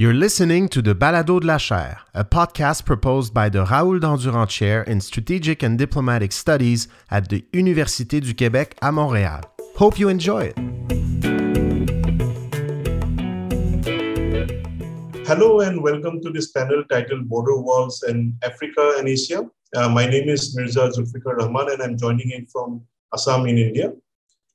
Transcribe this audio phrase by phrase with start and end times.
[0.00, 4.48] You're listening to the Balado de la Chaire, a podcast proposed by the Raoul Dandurand
[4.48, 9.42] Chair in Strategic and Diplomatic Studies at the Université du Québec à Montréal.
[9.74, 10.56] Hope you enjoy it.
[15.26, 19.50] Hello and welcome to this panel titled Border Walls in Africa and Asia.
[19.74, 23.92] Uh, my name is Mirza Zulfikar Rahman and I'm joining in from Assam in India.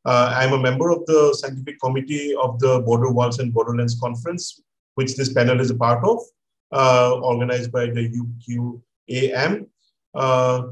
[0.05, 4.62] Uh, I'm a member of the scientific committee of the Border Walls and Borderlands Conference,
[4.96, 6.20] which this panel is a part of,
[6.71, 9.68] uh, organized by the UQAM.
[10.16, 10.63] Uh,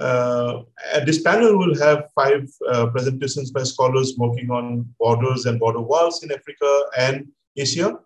[0.00, 0.62] uh,
[1.06, 6.22] this panel will have five uh, presentations by scholars working on borders and border walls
[6.24, 7.98] in Africa and Asia,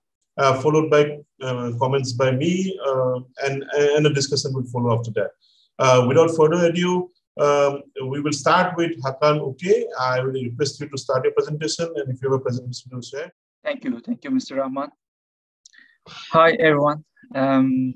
[0.62, 1.18] followed by
[1.78, 2.78] comments by me,
[3.44, 6.06] and, and a discussion will follow after that.
[6.06, 9.86] without further ado, um, we will start with Hakan Uke.
[10.00, 13.00] I will request you to start your presentation, and if you have a presentation to
[13.00, 13.32] share.
[13.64, 14.00] Thank you.
[14.00, 14.56] Thank you, Mr.
[14.56, 14.90] Rahman.
[16.10, 17.04] Hi, everyone.
[17.34, 17.94] Um,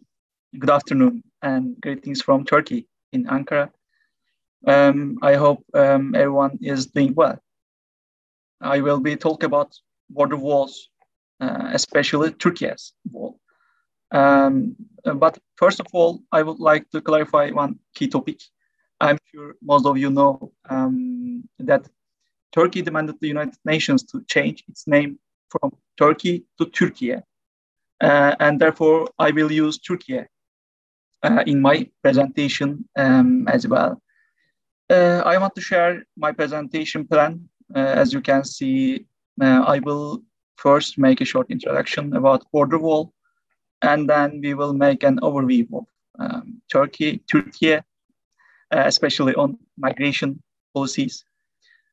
[0.59, 3.70] good afternoon and greetings from Turkey in Ankara.
[4.67, 7.39] Um, I hope um, everyone is doing well.
[8.61, 9.75] I will be talking about
[10.11, 10.91] border walls,
[11.41, 13.41] uh, especially Turkey's wall.
[14.11, 18.41] Um, but first of all, I would like to clarify one key topic.
[19.01, 21.89] I'm sure most of you know um, that
[22.53, 27.14] Turkey demanded the United Nations to change its name from Türkiye to Turkey
[28.03, 30.27] uh, and therefore I will use Türkiye
[31.22, 34.03] uh, in my presentation um, as well.
[34.91, 37.48] Uh, I want to share my presentation plan.
[37.75, 39.06] as you can see,
[39.41, 40.23] I will
[40.56, 43.12] first make a short introduction about border wall,
[43.80, 45.86] and then we will make an overview of
[46.19, 47.83] um, Turkey, Turkey, uh,
[48.70, 50.42] especially on migration
[50.75, 51.25] policies.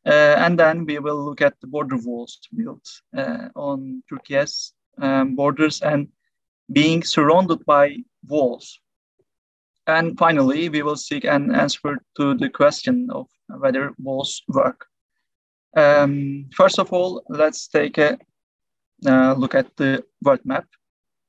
[0.05, 2.87] Uh, and then we will look at the border walls built
[3.17, 6.07] uh, on Turkey's um, borders and
[6.71, 8.79] being surrounded by walls.
[9.87, 14.85] And finally, we will seek an answer to the question of whether walls work.
[15.75, 18.17] Um, first of all, let's take a
[19.05, 20.65] uh, look at the world map.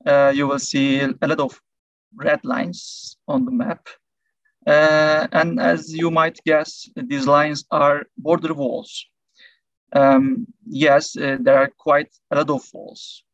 [0.05, 1.61] Uh, you will see a lot of
[2.15, 3.89] red lines on the map.
[4.67, 9.07] Uh, and as you might guess, these lines are border walls.
[9.93, 13.25] Um, yes, uh, there are quite a lot of walls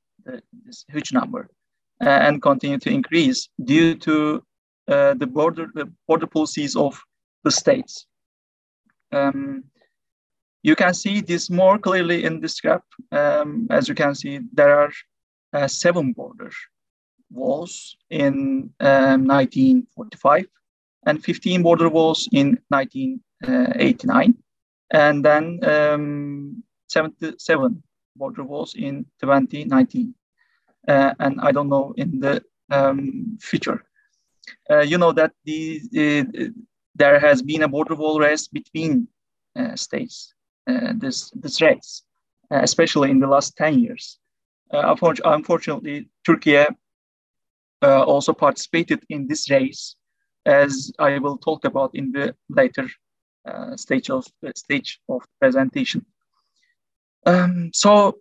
[0.64, 1.48] this huge number
[2.00, 4.42] uh, and continue to increase due to
[4.88, 7.00] uh, the border the border policies of
[7.44, 8.06] the states.
[9.12, 9.64] Um,
[10.62, 12.82] you can see this more clearly in this graph.
[13.12, 14.92] Um, as you can see, there are
[15.52, 16.50] uh, seven border
[17.30, 20.46] walls in um, 1945
[21.06, 24.34] and 15 border walls in 1989,
[24.90, 27.82] and then um, 77
[28.16, 30.14] border walls in 2019.
[30.88, 33.82] Uh, and I don't know in the um, future.
[34.70, 36.44] Uh, you know that the, uh,
[36.94, 39.08] there has been a border wall race between
[39.56, 40.34] uh, states,
[40.68, 42.02] uh, this, this race,
[42.50, 44.18] uh, especially in the last 10 years.
[44.70, 46.64] unfortunately, Turkey
[47.82, 49.96] also participated in this race,
[50.44, 52.88] as I will talk about in the later
[53.76, 56.04] stage of stage of presentation.
[57.26, 58.18] Um, so,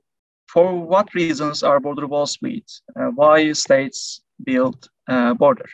[0.47, 2.69] for what reasons are border walls built?
[2.99, 5.69] Uh, why states build uh, border?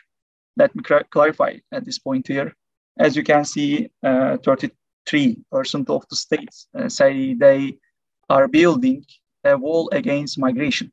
[0.56, 2.54] Let me clarify at this point here.
[2.98, 4.70] As you can see, 33%
[5.54, 7.78] uh, of the states uh, say they
[8.28, 9.04] are building
[9.44, 10.92] a wall against migration.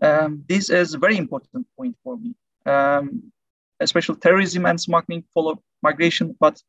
[0.00, 2.34] Um, this is a very important point for me.
[2.66, 3.32] Um,
[3.80, 6.62] especially terrorism and smuggling follow migration, but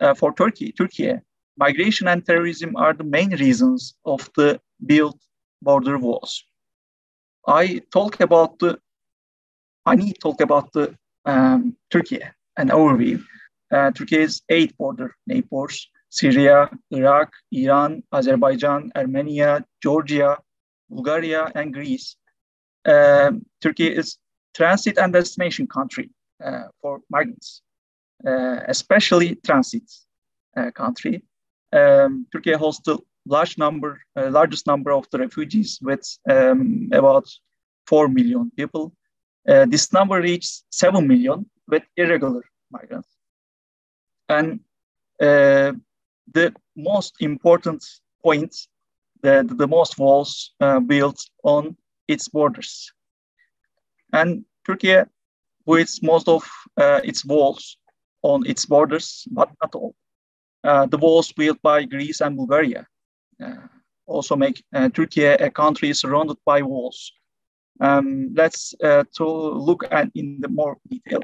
[0.00, 1.12] uh, for Turkey, Turkey
[1.56, 5.18] migration and terrorism are the main reasons of the built
[5.62, 6.44] border walls.
[7.46, 8.78] I talk about the,
[9.86, 12.20] I need to talk about the um, Turkey,
[12.56, 13.22] an overview.
[13.70, 20.38] Uh, Turkey's eight border neighbors, Syria, Iraq, Iran, Azerbaijan, Armenia, Georgia,
[20.88, 22.16] Bulgaria, and Greece.
[22.86, 24.18] Um, Turkey is
[24.54, 26.10] transit and destination country
[26.44, 27.62] uh, for migrants,
[28.26, 29.90] uh, especially transit
[30.56, 31.22] uh, country
[31.74, 37.26] um, Turkey hosts the large number, uh, largest number of the refugees with um, about
[37.86, 38.92] 4 million people.
[39.48, 43.08] Uh, this number reached 7 million with irregular migrants.
[44.28, 44.60] And
[45.20, 45.72] uh,
[46.32, 47.84] the most important
[48.22, 48.54] point,
[49.22, 51.76] the, the most walls uh, built on
[52.08, 52.92] its borders.
[54.12, 54.96] And Turkey
[55.66, 56.42] builds most of
[56.76, 57.76] uh, its walls
[58.22, 59.94] on its borders, but not all.
[60.64, 62.86] Uh, the walls built by Greece and Bulgaria
[63.44, 63.66] uh,
[64.06, 67.12] also make uh, Turkey a country surrounded by walls.
[67.80, 69.26] Um, let's to
[69.68, 71.20] look at in the more detail.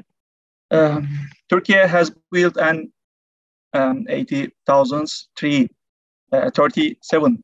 [0.71, 1.07] Um,
[1.49, 2.91] Turkey has built an
[3.73, 5.69] um, 80,037
[6.31, 6.49] uh,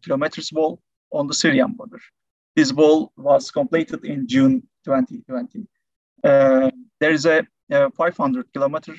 [0.04, 2.00] kilometers wall on the Syrian border.
[2.56, 5.68] This wall was completed in June 2020.
[6.24, 8.96] Uh, there is a, a 500 kilometer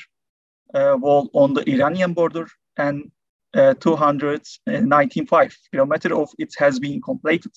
[0.74, 2.46] uh, wall on the Iranian border
[2.78, 3.10] and
[3.54, 7.52] uh, 295 kilometer of it has been completed.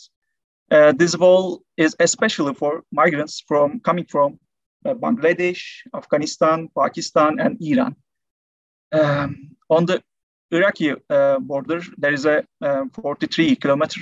[0.71, 4.39] Uh, this wall is especially for migrants from coming from
[4.85, 5.61] uh, Bangladesh,
[5.93, 7.95] Afghanistan, Pakistan, and Iran.
[8.93, 10.01] Um, on the
[10.51, 14.01] Iraqi uh, border, there is a uh, 43 kilometer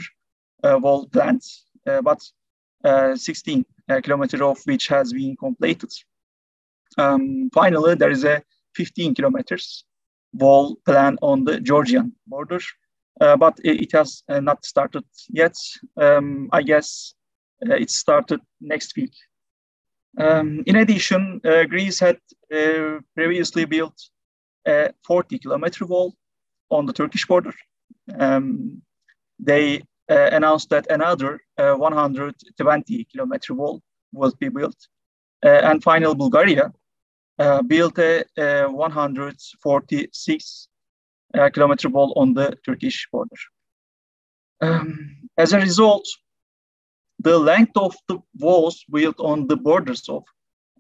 [0.63, 1.43] uh, wall planned,
[2.03, 2.21] but
[3.15, 3.65] 16
[4.03, 5.91] kilometer of which has been completed.
[6.97, 8.43] Um, finally, there is a
[8.75, 9.85] 15 kilometers
[10.33, 12.59] wall plan on the Georgian border,
[13.21, 15.55] uh, but it, has uh, not started yet.
[15.97, 17.13] Um, I guess
[17.67, 19.13] uh, it started next week.
[20.17, 21.39] Um, in addition,
[21.69, 22.17] Greece had
[23.15, 23.95] previously built
[24.67, 26.15] a 40 kilometer wall
[26.69, 27.53] on the Turkish border.
[28.17, 28.81] Um,
[29.39, 33.81] they uh, announced that another uh, 120 kilometer wall
[34.11, 34.75] will be built.
[35.45, 36.73] Uh, and finally, Bulgaria
[37.39, 40.67] uh, built a, a 146
[41.33, 43.35] uh, kilometer wall on the Turkish border.
[44.61, 46.05] Um, as a result,
[47.19, 50.23] the length of the walls built on the borders of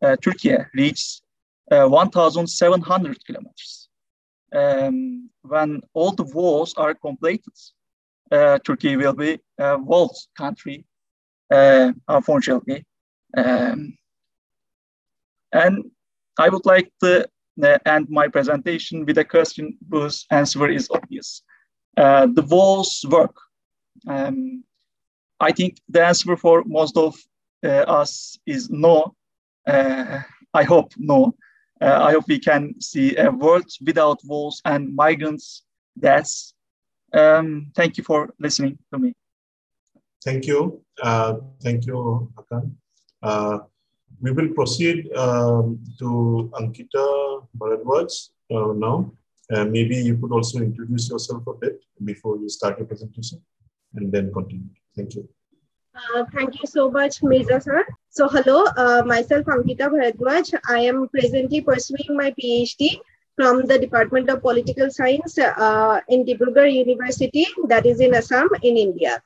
[0.01, 1.21] uh, Turkey reaches
[1.69, 3.89] 1,700 kilometers.
[4.51, 7.53] Um, when all the walls are completed,
[8.31, 10.85] uh, Turkey will be a walled country,
[11.51, 12.85] uh, unfortunately.
[13.37, 13.97] Um,
[15.51, 15.91] and
[16.39, 17.27] I would like to
[17.61, 21.43] uh, end my presentation with a question whose answer is obvious.
[21.97, 23.35] Uh, the walls work.
[24.07, 24.63] Um,
[25.41, 27.15] I think the answer for most of
[27.63, 29.15] uh, us is no.
[29.67, 30.21] Uh,
[30.53, 31.35] I hope no.
[31.81, 35.63] Uh, I hope we can see a world without walls and migrants'
[35.99, 36.53] deaths.
[37.13, 39.13] Um, thank you for listening to me.
[40.23, 40.81] Thank you.
[41.01, 42.75] Uh, thank you, Hakan.
[44.21, 49.11] We will proceed um, to Ankita Bharadwaj uh, now.
[49.51, 53.41] Uh, maybe you could also introduce yourself a bit before you start your presentation
[53.95, 54.69] and then continue.
[54.95, 55.27] Thank you.
[55.95, 57.85] Uh, thank you so much, Mirza sir.
[58.09, 60.53] So hello, uh, myself Ankita Bharadwaj.
[60.67, 62.99] I am presently pursuing my PhD
[63.35, 68.75] from the Department of Political Science uh, in Dibrugarh University, that is in Assam in
[68.75, 69.23] India.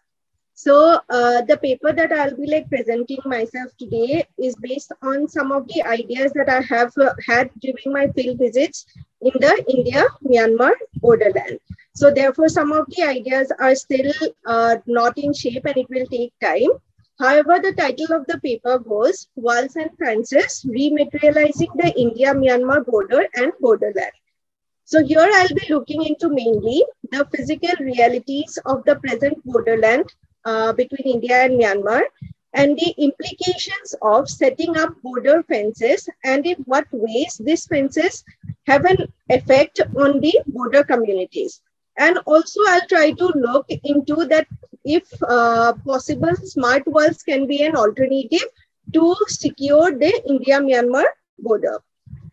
[0.56, 5.52] So uh, the paper that I'll be like presenting myself today is based on some
[5.52, 8.86] of the ideas that I have uh, had during my field visits
[9.22, 11.60] in the India-Myanmar borderland.
[11.96, 14.12] So therefore, some of the ideas are still
[14.46, 16.70] uh, not in shape and it will take time.
[17.20, 23.52] However, the title of the paper goes Walls and Fences, Rematerializing the India-Myanmar Border and
[23.60, 24.12] Borderland.
[24.86, 30.14] So here I'll be looking into mainly the physical realities of the present borderland
[30.46, 32.02] uh, between India and Myanmar
[32.54, 38.24] and the implications of setting up border fences and in what ways these fences
[38.68, 41.62] have an effect on the border communities.
[41.98, 44.48] And also I'll try to look into that
[44.86, 48.48] if uh, possible, smart walls can be an alternative
[48.94, 51.06] to secure the India-Myanmar
[51.40, 51.82] border.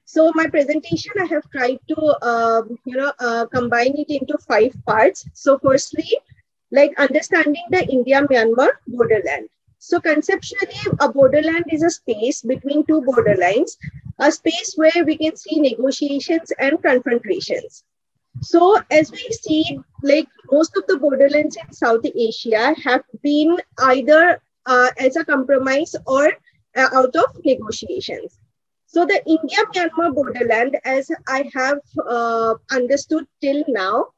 [0.04, 4.74] So my presentation, I have tried to, uh, you know, uh, combine it into five
[4.84, 5.24] parts.
[5.34, 6.10] So firstly,
[6.72, 9.48] like understanding the India-Myanmar borderland.
[9.78, 13.76] So conceptually, a borderland is a space between two borderlines,
[14.18, 17.82] a space where we can see negotiations and confrontations.
[18.42, 24.40] So as we see, like most of the borderlands in South Asia have been either
[24.66, 26.32] uh, as a compromise or
[26.76, 28.38] uh, out of negotiations.
[28.86, 34.08] So the India-Myanmar borderland, as I have uh, understood till now,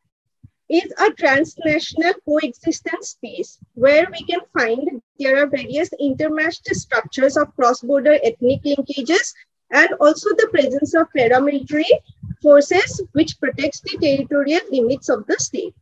[0.73, 7.55] is a transnational coexistence space where we can find there are various intermeshed structures of
[7.57, 9.35] cross-border ethnic linkages
[9.71, 11.93] and also the presence of paramilitary
[12.41, 15.75] forces which protects the territorial limits of the state.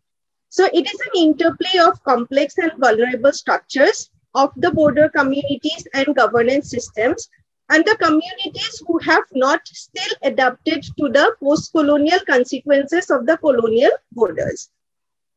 [0.49, 6.17] So it is an interplay of complex and vulnerable structures of the border communities and
[6.17, 7.29] governance systems
[7.69, 13.93] and the communities who have not still adapted to the post-colonial consequences of the colonial
[14.11, 14.69] borders.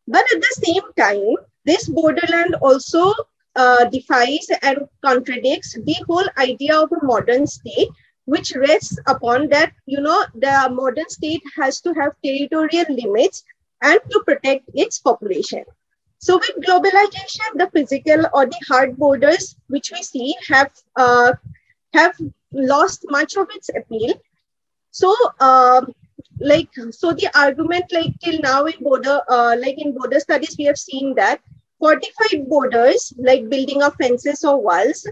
[0.07, 3.13] But at the same time, this borderland also
[3.55, 7.89] uh, defies and contradicts the whole idea of a modern state,
[8.25, 13.43] which rests upon that, you know, the modern state has to have territorial limits
[13.81, 15.63] and to protect its population.
[16.19, 21.33] So with globalization, the physical or the hard borders which we see have uh,
[21.93, 22.15] have
[22.53, 24.13] lost much of its appeal.
[24.91, 25.85] So uh,
[26.51, 30.65] like so the argument like till now in border uh, like in border studies we
[30.65, 31.39] have seen that
[31.79, 35.05] fortified borders like building of fences or walls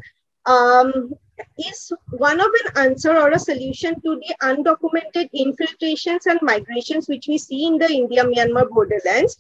[0.46, 1.14] um,
[1.58, 7.28] is one of an answer or a solution to the undocumented infiltrations and migrations which
[7.28, 9.38] we see in the India Myanmar borderlands.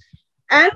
[0.50, 0.72] And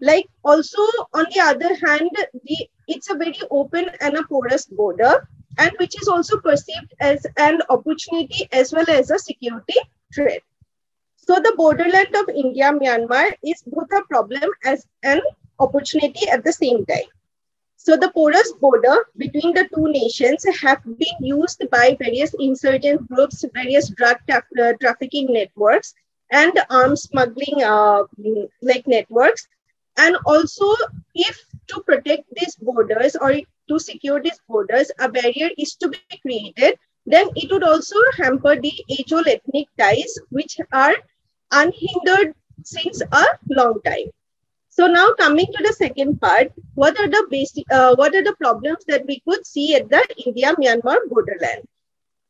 [0.00, 0.82] like also
[1.14, 2.10] on the other hand,
[2.44, 5.26] the it's a very open and a porous border,
[5.58, 9.78] and which is also perceived as an opportunity as well as a security
[10.14, 10.42] threat.
[11.16, 15.20] So the borderland of India Myanmar is both a problem as an
[15.58, 17.10] opportunity at the same time.
[17.76, 23.44] So the porous border between the two nations have been used by various insurgent groups,
[23.52, 25.94] various drug tra uh, trafficking networks,
[26.30, 28.04] and arms smuggling uh,
[28.62, 29.48] like networks.
[29.96, 30.74] And also,
[31.14, 33.34] if to protect these borders or
[33.68, 38.56] to secure these borders, a barrier is to be created, then it would also hamper
[38.56, 40.94] the age-old ethnic ties, which are
[41.50, 44.10] unhindered since a long time.
[44.68, 48.34] So now coming to the second part, what are the basic, uh, what are the
[48.36, 51.68] problems that we could see at the India-Myanmar borderland?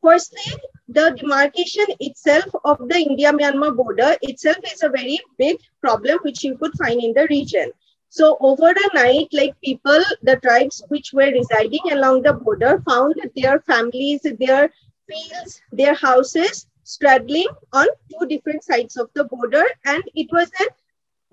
[0.03, 6.43] Firstly, the demarcation itself of the India-Myanmar border itself is a very big problem which
[6.43, 7.71] you could find in the region.
[8.13, 13.15] So over the night, like people, the tribes which were residing along the border found
[13.35, 14.71] their families, their
[15.09, 19.65] fields, their houses straddling on two different sides of the border.
[19.87, 20.69] And it was an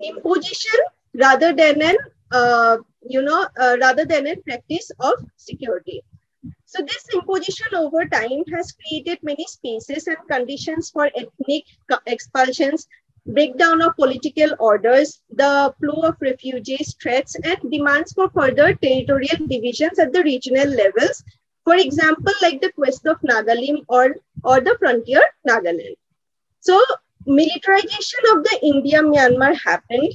[0.00, 0.80] imposition
[1.14, 1.96] rather than an
[2.32, 6.02] uh, you know uh, rather than a practice of security
[6.64, 11.64] so this imposition over time has created many spaces and conditions for ethnic
[12.06, 12.86] expulsions
[13.34, 19.98] breakdown of political orders the flow of refugees threats and demands for further territorial divisions
[19.98, 21.24] at the regional levels.
[21.64, 25.96] For example like the quest of nagalim or or the frontier nagaland.
[26.60, 26.80] So
[27.26, 30.12] militarization of the india myanmar happened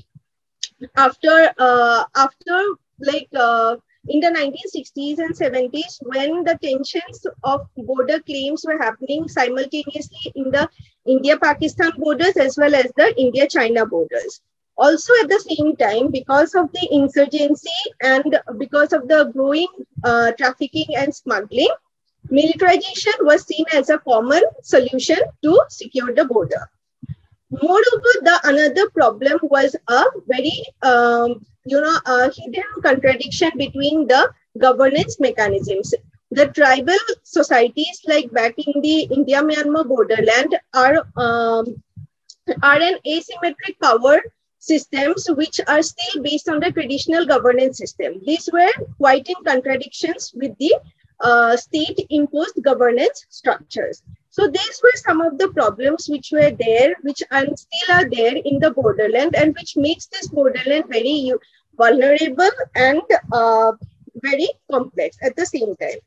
[0.98, 2.58] after uh, after
[3.00, 3.76] like uh,
[4.08, 10.52] in the 1960s and 70s when the tensions of border claims were happening simultaneously in
[10.52, 10.68] the
[11.06, 14.42] india pakistan borders as well as the india china borders
[14.78, 19.68] also at the same time because of the insurgency and because of the growing
[20.04, 21.76] uh, trafficking and smuggling
[22.30, 26.64] militarization was seen as a common solution to secure the border
[27.52, 32.00] Moreover, the another problem was a very, um, you know,
[32.36, 35.94] hidden contradiction between the governance mechanisms.
[36.36, 41.82] The tribal societies, like back in the India-Myanmar borderland, are um,
[42.62, 44.18] are an asymmetric power
[44.60, 48.20] systems which are still based on the traditional governance system.
[48.26, 50.74] These were quite in contradictions with the
[51.22, 54.04] uh, state-imposed governance structures.
[54.30, 58.36] So these were some of the problems which were there, which and still are there
[58.36, 61.32] in the borderland and which makes this borderland very
[61.78, 63.02] vulnerable and
[63.32, 63.72] uh,
[64.16, 66.02] very complex at the same time.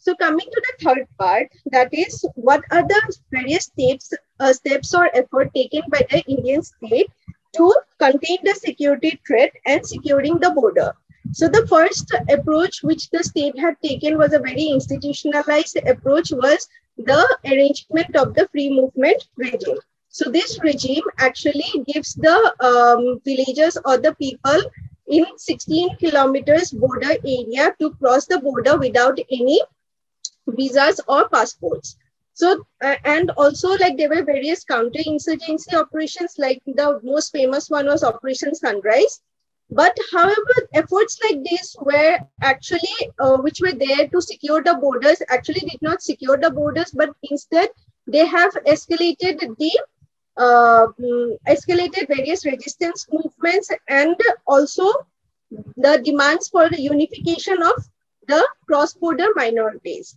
[0.00, 4.94] So coming to the third part, that is what are the various steps, uh, steps
[4.94, 7.10] or effort taken by the Indian state
[7.56, 10.94] to contain the security threat and securing the border.
[11.32, 16.68] So the first approach which the state had taken was a very institutionalized approach was
[16.96, 19.78] the arrangement of the free movement regime.
[20.10, 24.60] So this regime actually gives the um, villagers or the people
[25.08, 29.60] in 16 kilometers border area to cross the border without any
[30.48, 31.96] visas or passports.
[32.34, 37.86] So, uh, and also like there were various counter-insurgency operations, like the most famous one
[37.86, 39.20] was Operation Sunrise,
[39.70, 45.20] but however, efforts like this were actually, uh, which were there to secure the borders,
[45.28, 47.68] actually did not secure the borders, but instead
[48.06, 49.80] they have escalated the
[50.36, 54.90] uh, mm, escalated various resistance movements and also
[55.76, 57.84] the demands for the unification of
[58.26, 60.16] the cross-border minorities.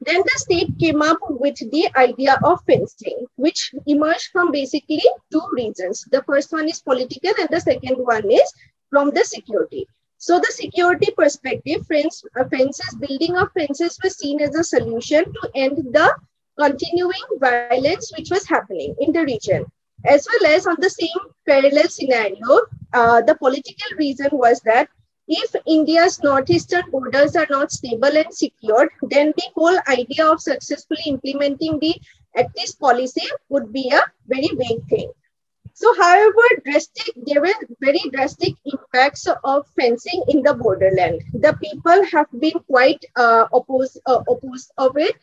[0.00, 5.42] Then the state came up with the idea of fencing, which emerged from basically two
[5.52, 6.04] reasons.
[6.10, 8.52] The first one is political and the second one is
[8.90, 9.86] from the security.
[10.18, 15.50] So the security perspective, uh, fences, building of fences was seen as a solution to
[15.54, 16.16] end the
[16.58, 19.66] continuing violence which was happening in the region.
[20.06, 22.60] As well as on the same parallel scenario,
[22.92, 24.88] uh, the political reason was that
[25.28, 31.02] if India's northeastern borders are not stable and secured, then the whole idea of successfully
[31.06, 31.94] implementing the
[32.60, 35.10] East policy would be a very vague thing.
[35.74, 41.22] So, however, drastic there were very drastic impacts of fencing in the borderland.
[41.34, 45.16] The people have been quite uh, opposed uh, opposed of it,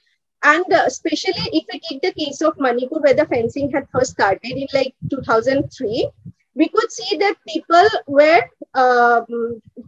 [0.44, 4.12] and uh, especially if we take the case of Manipur, where the fencing had first
[4.12, 6.10] started in like 2003,
[6.56, 8.42] we could see that people were
[8.76, 9.26] um,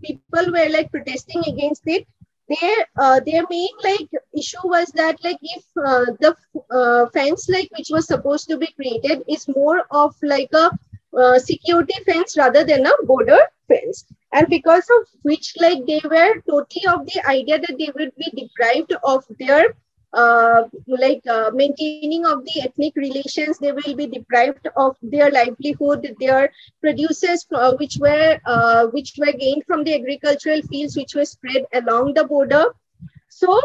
[0.03, 1.93] people were like protesting against it.
[2.49, 6.35] Their uh, their main like issue was that like if uh, the
[6.71, 10.69] uh, fence like which was supposed to be created is more of like a
[11.17, 14.05] uh, security fence rather than a border fence.
[14.33, 18.31] And because of which like they were totally of the idea that they would be
[18.41, 19.75] deprived of their
[20.13, 26.07] uh, like uh, maintaining of the ethnic relations they will be deprived of their livelihood
[26.19, 26.49] their
[26.81, 31.65] produces uh, which were uh, which were gained from the agricultural fields which were spread
[31.73, 32.65] along the border.
[33.29, 33.59] So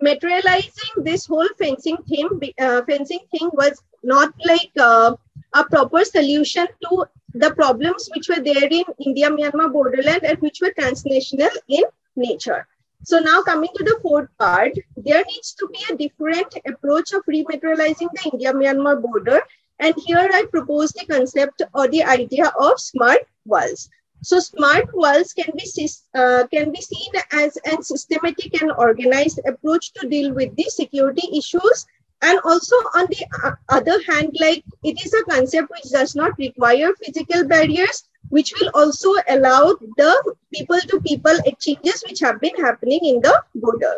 [0.00, 2.28] materializing this whole fencing thing
[2.60, 5.14] uh, fencing thing was not like uh,
[5.54, 10.60] a proper solution to the problems which were there in india myanmar borderland and which
[10.64, 11.84] were transnational in
[12.26, 12.60] nature
[13.04, 17.24] so now coming to the fourth part, there needs to be a different approach of
[17.26, 19.40] rematerializing the India-Myanmar border.
[19.80, 23.88] And here I propose the concept or the idea of smart walls.
[24.22, 29.92] So smart walls can be, uh, can be seen as a systematic and organized approach
[29.94, 31.86] to deal with the security issues.
[32.22, 36.94] And also on the other hand, like it is a concept which does not require
[37.04, 43.00] physical barriers, which will also allow the people to people exchanges which have been happening
[43.04, 43.96] in the border.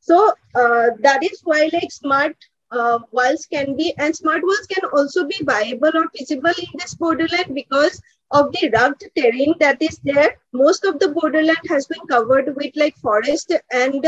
[0.00, 2.36] So uh, that is why like smart
[2.70, 6.94] uh, walls can be and smart walls can also be viable or feasible in this
[6.94, 10.36] borderland because of the rugged terrain that is there.
[10.52, 14.04] Most of the borderland has been covered with like forest and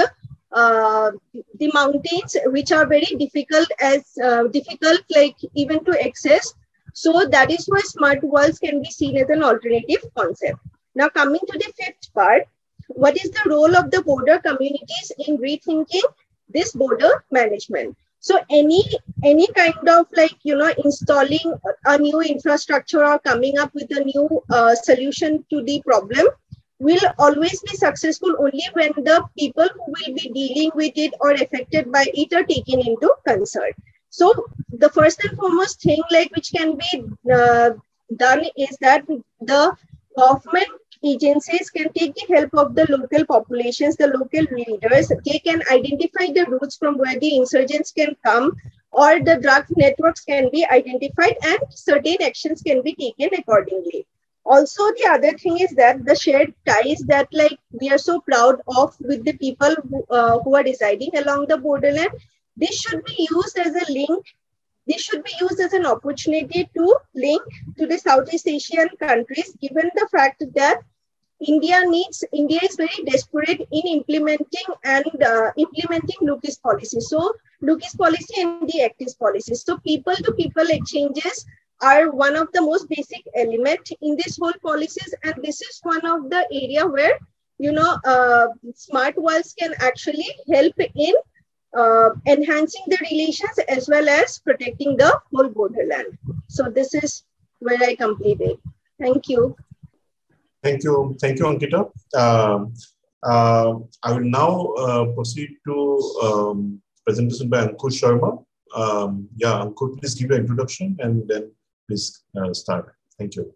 [0.53, 1.11] uh,
[1.59, 6.55] the mountains, which are very difficult as uh, difficult like even to access
[6.99, 10.59] so that is why smart walls can be seen as an alternative concept.
[10.97, 12.43] Now coming to the fifth part,
[12.89, 16.09] what is the role of the border communities in rethinking
[16.49, 17.97] this border management?
[18.19, 18.83] So any
[19.25, 24.03] any kind of like you know installing a new infrastructure or coming up with a
[24.03, 26.27] new uh, solution to the problem
[26.81, 31.31] will always be successful only when the people who will be dealing with it or
[31.33, 33.71] affected by it are taken into concern.
[34.11, 34.33] So
[34.73, 37.71] the first and foremost thing like which can be uh,
[38.17, 39.07] done is that
[39.41, 39.77] the
[40.17, 40.69] government
[41.05, 45.13] agencies can take the help of the local populations, the local leaders.
[45.25, 48.57] They can identify the routes from where the insurgents can come
[48.91, 54.07] or the drug networks can be identified and certain actions can be taken accordingly.
[54.45, 58.61] Also, the other thing is that the shared ties that like we are so proud
[58.77, 62.11] of with the people who, uh, who are residing along the borderland
[62.59, 64.27] this should be used as a link.
[64.87, 67.43] This should be used as an opportunity to link
[67.79, 70.79] to the Southeast Asian countries, given the fact that
[71.47, 77.01] India needs, India is very desperate in implementing and uh, implementing Look East policy.
[77.01, 79.55] So Look East policy and the Act East policy.
[79.55, 81.47] So people to people exchanges
[81.81, 85.15] are one of the most basic element in this whole policies.
[85.23, 87.19] And this is one of the area where,
[87.59, 91.15] you know, uh, smart walls can actually help in
[91.77, 96.19] uh, enhancing the relations as well as protecting the whole borderland.
[96.49, 97.25] So this is
[97.61, 98.59] where I completed.
[99.01, 99.57] Thank you.
[100.63, 101.17] Thank you.
[101.21, 101.91] Thank you, Ankita.
[102.17, 102.75] Um,
[103.23, 108.45] uh, I will now uh, proceed to um, presentation by Ankur Sharma.
[108.75, 111.51] Um, yeah, Ankur, please give your introduction and then
[111.89, 112.95] please uh, start.
[113.19, 113.55] Thank you.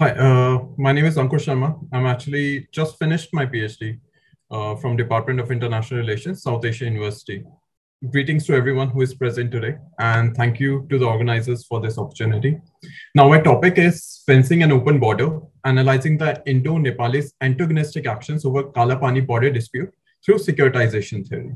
[0.00, 1.78] Hi, uh, my name is Ankur Sharma.
[1.92, 3.98] I'm actually just finished my PhD
[4.50, 7.44] uh, from Department of International Relations, South Asia University.
[8.10, 11.98] Greetings to everyone who is present today, and thank you to the organizers for this
[11.98, 12.60] opportunity.
[13.14, 19.26] Now, my topic is fencing an open border, analyzing the Indo-Nepalese antagonistic actions over Kalapani
[19.26, 19.92] border dispute
[20.24, 21.50] through securitization theory.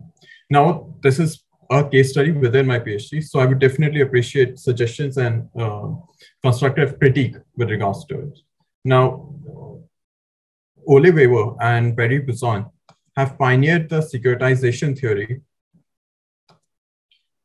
[0.51, 5.17] Now, this is a case study within my PhD, so I would definitely appreciate suggestions
[5.17, 5.91] and uh,
[6.43, 8.39] constructive critique with regards to it.
[8.85, 9.33] Now,
[10.89, 12.69] Ole Wæver and Barry Buzan
[13.17, 15.43] have pioneered the securitization theory,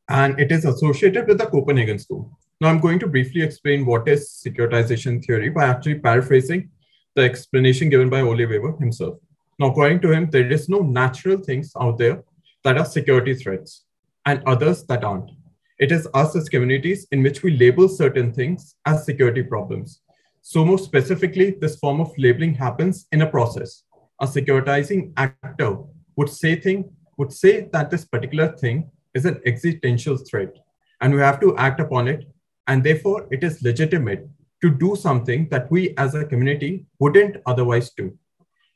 [0.08, 2.38] and it is associated with the Copenhagen School.
[2.60, 6.70] Now, I'm going to briefly explain what is securitization theory by actually paraphrasing
[7.14, 9.18] the explanation given by Ole Wæver himself.
[9.58, 12.24] Now, according to him, there is no natural things out there
[12.64, 13.84] that are security threats
[14.24, 15.30] and others that aren't.
[15.78, 20.00] It is us as communities in which we label certain things as security problems.
[20.42, 23.84] So, more specifically, this form of labeling happens in a process
[24.20, 25.76] a securitizing actor
[26.16, 30.54] would say thing would say that this particular thing is an existential threat
[31.00, 32.26] and we have to act upon it
[32.66, 34.28] and therefore it is legitimate
[34.62, 38.16] to do something that we as a community wouldn't otherwise do.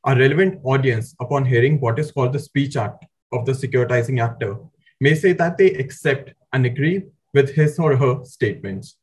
[0.07, 4.57] A relevant audience, upon hearing what is called the speech act of the securitizing actor,
[5.00, 7.02] may say that they accept and agree
[7.35, 8.96] with his or her statements.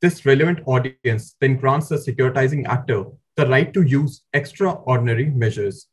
[0.00, 3.04] This relevant audience then grants the securitizing actor
[3.36, 5.88] the right to use extraordinary measures.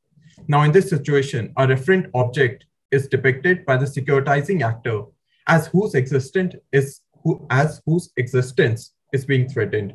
[0.47, 5.03] Now, in this situation, a referent object is depicted by the securitizing actor
[5.47, 9.93] as whose existence is who, as whose existence is being threatened,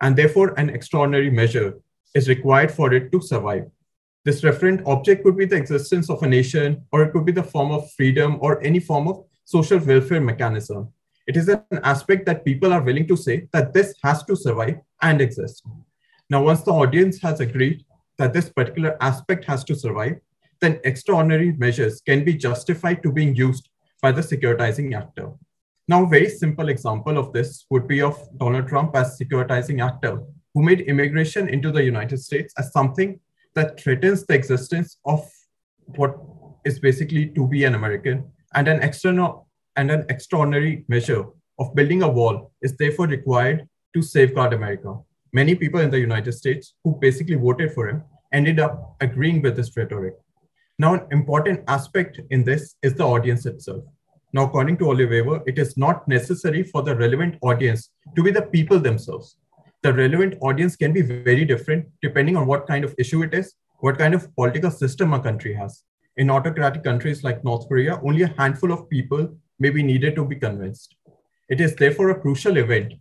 [0.00, 1.74] and therefore an extraordinary measure
[2.14, 3.64] is required for it to survive.
[4.24, 7.42] This referent object could be the existence of a nation, or it could be the
[7.42, 10.88] form of freedom or any form of social welfare mechanism.
[11.26, 14.76] It is an aspect that people are willing to say that this has to survive
[15.02, 15.64] and exist.
[16.28, 17.84] Now, once the audience has agreed
[18.18, 20.16] that this particular aspect has to survive,
[20.60, 23.68] then extraordinary measures can be justified to being used
[24.02, 25.30] by the securitizing actor.
[25.88, 30.20] Now, a very simple example of this would be of Donald Trump as securitizing actor,
[30.52, 33.20] who made immigration into the United States as something
[33.54, 35.30] that threatens the existence of
[35.94, 36.16] what
[36.64, 41.24] is basically to be an American, and an external and an extraordinary measure
[41.58, 44.98] of building a wall is therefore required to safeguard America.
[45.36, 49.54] Many people in the United States who basically voted for him ended up agreeing with
[49.54, 50.14] this rhetoric.
[50.78, 53.84] Now, an important aspect in this is the audience itself.
[54.32, 58.46] Now, according to Wæver, it is not necessary for the relevant audience to be the
[58.54, 59.36] people themselves.
[59.82, 63.56] The relevant audience can be very different depending on what kind of issue it is,
[63.80, 65.82] what kind of political system a country has.
[66.16, 70.24] In autocratic countries like North Korea, only a handful of people may be needed to
[70.24, 70.96] be convinced.
[71.50, 72.94] It is therefore a crucial event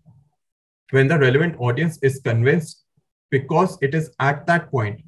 [0.91, 2.83] when the relevant audience is convinced
[3.31, 5.01] because it is at that point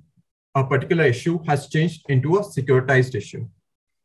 [0.56, 3.48] a particular issue has changed into a securitized issue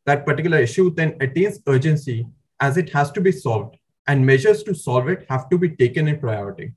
[0.05, 2.25] that particular issue then attains urgency
[2.59, 6.07] as it has to be solved, and measures to solve it have to be taken
[6.07, 6.73] in priority.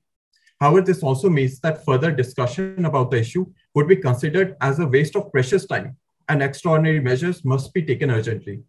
[0.60, 4.86] However, this also means that further discussion about the issue would be considered as a
[4.86, 5.96] waste of precious time,
[6.28, 8.62] and extraordinary measures must be taken urgently.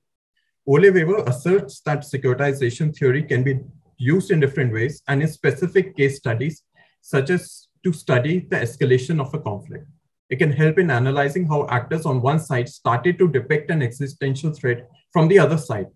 [0.67, 3.59] Ole Wæver asserts that securitization theory can be
[3.97, 6.63] used in different ways and in specific case studies,
[7.01, 9.85] such as to study the escalation of a conflict.
[10.29, 14.51] It can help in analyzing how actors on one side started to depict an existential
[14.51, 15.87] threat from the other side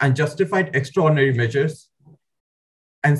[0.00, 1.88] and justified extraordinary measures.
[3.02, 3.18] And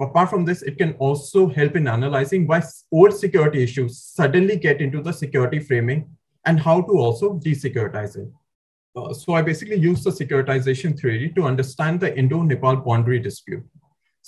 [0.00, 4.80] apart from this, it can also help in analyzing why old security issues suddenly get
[4.80, 6.08] into the security framing
[6.46, 8.28] and how to also desecuritize it.
[8.96, 13.64] Uh, so I basically use the securitization theory to understand the Indo-Nepal boundary dispute.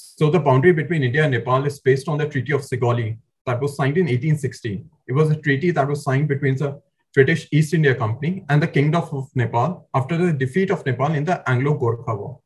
[0.00, 3.61] So the boundary between India and Nepal is based on the Treaty of Sugauli, that
[3.61, 4.84] was signed in 1860.
[5.08, 6.80] It was a treaty that was signed between the
[7.14, 11.24] British East India Company and the Kingdom of Nepal after the defeat of Nepal in
[11.24, 12.38] the Anglo-Gorkha War.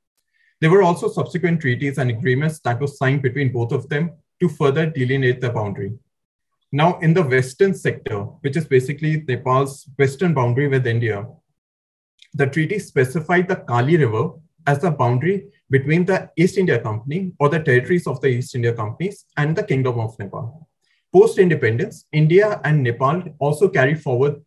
[0.61, 4.49] There were also subsequent treaties and agreements that were signed between both of them to
[4.49, 5.93] further delineate the boundary.
[6.71, 11.27] Now, in the western sector, which is basically Nepal's western boundary with India,
[12.33, 14.31] the treaty specified the Kali River
[14.67, 18.75] as the boundary between the East India Company or the territories of the East India
[18.75, 20.69] Companies and the Kingdom of Nepal.
[21.15, 24.43] Post independence, India and Nepal also carried forward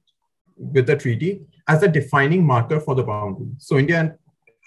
[0.56, 3.48] with the treaty as a defining marker for the boundary.
[3.58, 4.16] So, India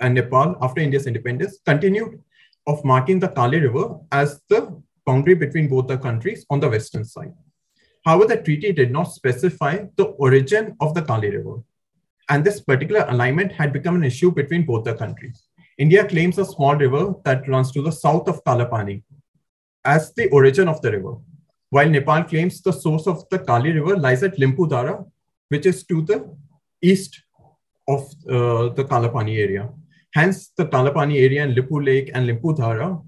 [0.01, 2.21] and, Nepal, after India's independence, continued
[2.67, 7.05] of marking the Kali River as the boundary between both the countries on the western
[7.05, 7.35] side.
[8.05, 11.63] However, the treaty did not specify the origin of the Kali River.
[12.29, 15.48] And this particular alignment had become an issue between both the countries.
[15.79, 19.03] India claims a small river that runs to the south of Kalapani
[19.85, 21.17] as the origin of the river
[21.71, 25.05] while Nepal claims the source of the Kali River lies at Limpiyadhura,
[25.49, 26.37] which is to the
[26.83, 27.23] east
[27.87, 29.69] of uh, the Kalapani area.
[30.15, 33.05] Hence, the Kalapani area and Lipulekh and Limpiyadhura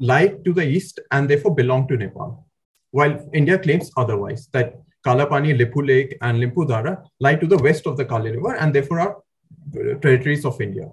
[0.00, 2.46] lie to the east and therefore belong to Nepal.
[2.90, 4.74] While India claims otherwise, that
[5.06, 9.16] Kalapani, Lipulekh, and Limpiyadhura lie to the west of the Kali River and therefore are
[9.16, 10.90] uh, territories of India.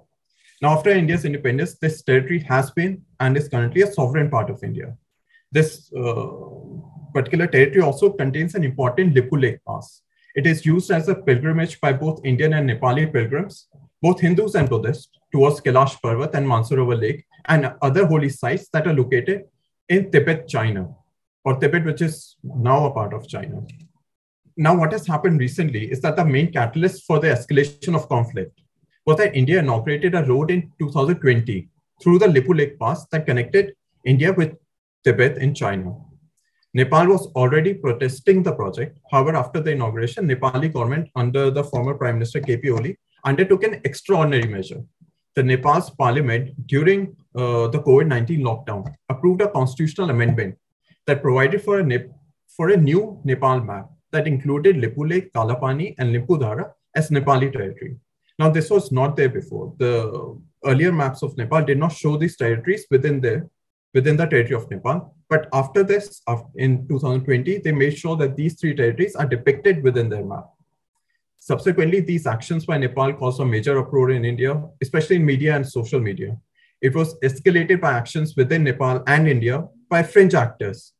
[0.62, 4.62] Now, after India's independence, this territory has been and is currently a sovereign part of
[4.62, 4.94] India.
[5.50, 6.26] This uh,
[7.14, 10.02] particular territory also contains an important Lipulekh Pass.
[10.34, 13.68] It is used as a pilgrimage by both Indian and Nepali pilgrims,
[14.02, 18.86] both Hindus and Buddhists, towards Kailash Parvat and Mansarovar Lake and other holy sites that
[18.86, 19.44] are located
[19.88, 20.94] in Tibet, China,
[21.44, 23.62] or Tibet, which is now a part of China.
[24.56, 28.60] Now, what has happened recently is that the main catalyst for the escalation of conflict
[29.06, 31.68] was that India inaugurated a road in 2020
[32.02, 34.56] through the Lipulekh Pass that connected India with
[35.04, 35.96] Tibet in China.
[36.74, 38.98] Nepal was already protesting the project.
[39.10, 43.80] However, after the inauguration, Nepali government under the former Prime Minister KP Oli undertook an
[43.84, 44.82] extraordinary measure.
[45.36, 50.56] the Nepal's parliament during uh, the COVID-19 lockdown approved a constitutional amendment
[51.06, 52.10] that provided for a, Nep-
[52.48, 57.96] for a new Nepal map that included Lipulekh, Kalapani, and Limpiyadhura as Nepali territory.
[58.40, 59.74] Now, this was not there before.
[59.76, 63.50] The earlier maps of Nepal did not show these territories within the
[63.92, 65.14] within the territory of Nepal.
[65.28, 66.22] But after this,
[66.54, 70.46] in 2020, they made sure that these three territories are depicted within their map.
[71.36, 75.68] Subsequently, these actions by Nepal caused a major uproar in India, especially in media and
[75.68, 76.34] social media.
[76.80, 80.94] It was escalated by actions within Nepal and India by fringe actors.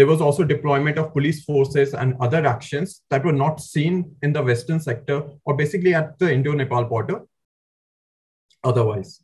[0.00, 4.32] There was also deployment of police forces and other actions that were not seen in
[4.32, 7.20] the Western sector or basically at the Indo Nepal border
[8.64, 9.22] otherwise.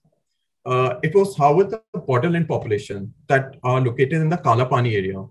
[0.67, 5.25] Uh, it was, however, the borderland population that are located in the Kalapani area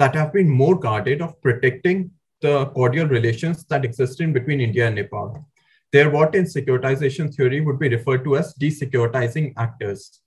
[0.00, 4.96] that have been more guarded of protecting the cordial relations that existed between India and
[4.96, 5.46] Nepal.
[5.92, 10.22] They're what in securitization theory would be referred to as desecuritizing actors.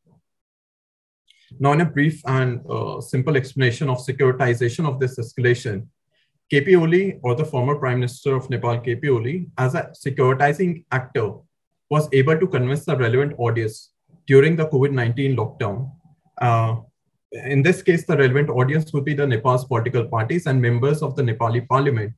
[1.60, 5.88] Now, in a brief and uh, simple explanation of securitization of this escalation,
[6.52, 11.34] KP Oli, or the former Prime Minister of Nepal, KP Oli, as a securitizing actor,
[11.90, 13.92] was able to convince the relevant audience
[14.28, 15.92] during the COVID 19 lockdown.
[16.42, 16.78] Uh,
[17.32, 21.16] in this case, the relevant audience would be the Nepal's political parties and members of
[21.16, 22.14] the Nepali parliament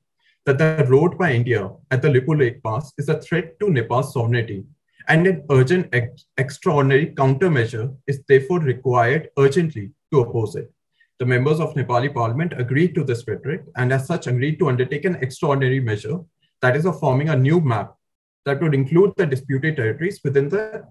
[0.45, 4.65] that the road by India at the Lipulekh Pass is a threat to Nepal's sovereignty
[5.07, 10.71] and an urgent, ex- extraordinary countermeasure is therefore required urgently to oppose it.
[11.19, 15.05] The members of Nepali parliament agreed to this rhetoric and as such agreed to undertake
[15.05, 16.19] an extraordinary measure
[16.61, 17.95] that is of forming a new map
[18.45, 20.83] that would include the disputed territories within the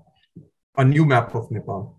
[0.79, 1.98] a new map of Nepal.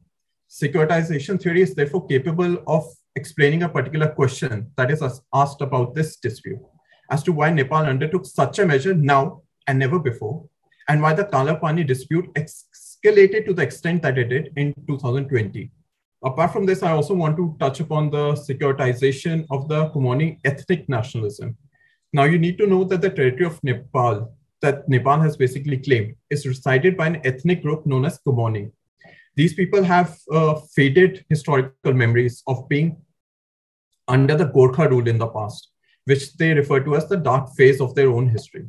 [0.49, 2.83] Securitization theory is therefore capable of
[3.15, 6.59] explaining a particular question that is asked about this dispute
[7.11, 10.47] as to why Nepal undertook such a measure now and never before,
[10.87, 15.71] and why the Kalapani dispute escalated to the extent that it did in 2020.
[16.23, 20.87] Apart from this, I also want to touch upon the securitization of the Kumaoni ethnic
[20.87, 21.57] nationalism.
[22.13, 26.15] Now, you need to know that the territory of Nepal that Nepal has basically claimed
[26.29, 28.71] is resided by an ethnic group known as Kumaoni.
[29.35, 32.95] These people have uh, faded historical memories of being
[34.07, 35.69] under the Gorkha rule in the past,
[36.05, 38.65] which they refer to as the dark phase of their own history.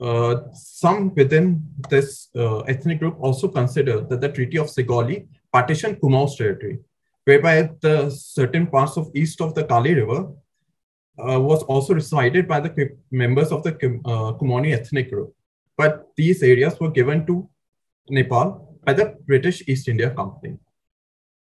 [0.00, 6.00] Uh, some within this uh, ethnic group also consider that the Treaty of Sugauli partitioned
[6.00, 6.80] Kumao's territory,
[7.24, 10.32] whereby the certain parts of east of the Kali River
[11.18, 13.70] uh, was also resided by the members of the
[14.04, 15.32] uh, Kumaoni ethnic group.
[15.76, 17.48] But these areas were given to
[18.08, 20.58] Nepal by the British East India Company.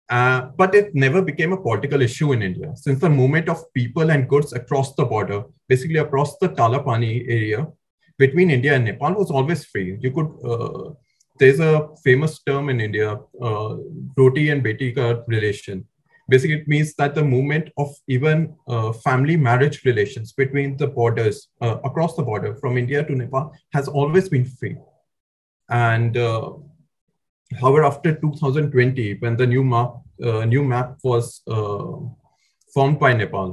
[0.09, 4.11] Uh, but it never became a political issue in India since the movement of people
[4.11, 7.68] and goods across the border, basically across the Kalapani area
[8.20, 9.96] between India and Nepal, was always free.
[10.00, 10.92] You could, uh,
[11.38, 13.76] there's a famous term in India, uh,
[14.16, 15.87] roti and beti ka relation,
[16.28, 21.48] basically it means that the movement of even uh, family marriage relations between the borders
[21.88, 24.76] across the border from india to nepal has always been free
[25.78, 26.20] and
[27.62, 29.90] however after 2020 when the new map
[30.54, 31.26] new map was
[32.76, 33.50] formed by nepal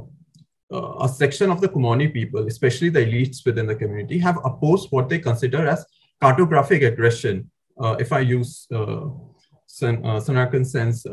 [0.72, 4.90] uh, a section of the Kumaoni people, especially the elites within the community, have opposed
[4.90, 5.84] what they consider as
[6.22, 7.50] cartographic aggression,
[7.98, 9.06] if I use uh,
[9.68, 11.04] Sanarkan Sen's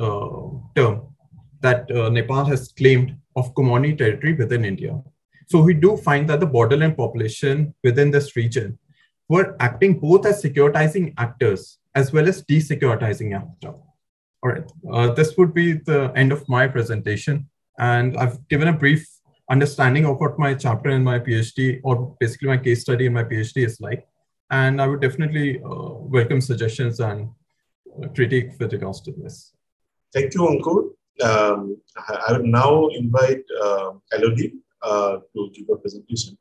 [0.76, 1.15] term,
[1.62, 5.02] that uh, Nepal has claimed of Kumaoni territory within India.
[5.48, 8.78] So we do find that the borderland population within this region
[9.30, 13.80] were acting both as securitizing actors as well as desecuritizing actors.
[14.44, 17.50] All right, uh, this would be the end of my presentation.
[17.80, 19.08] And I've given a brief
[19.49, 23.23] understanding of what my chapter in my PhD, or basically my case study in my
[23.23, 24.08] PhD is like.
[24.51, 27.29] And I would definitely uh, welcome suggestions and
[28.03, 29.53] uh, critique with regards to this.
[30.13, 31.77] Thank you, Ankur um,
[32.27, 36.38] I will now invite uh, Elodie uh, to give a presentation.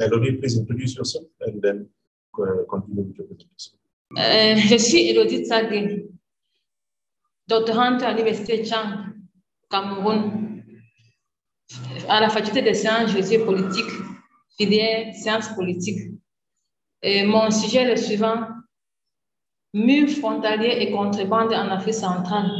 [0.00, 1.88] Elodie, please introduce yourself and then
[2.38, 3.78] uh, continue with your presentation.
[4.68, 6.06] Je suis Elodie Tsagé,
[7.48, 9.14] doctorante à l'Université Dschang,
[9.70, 10.51] Cameroun.
[12.08, 13.90] À la faculté des sciences, je suis politique,
[14.56, 16.12] filière sciences politiques.
[17.04, 18.46] Mon sujet est le suivant
[19.74, 22.50] mur frontalier et contrebande en Afrique centrale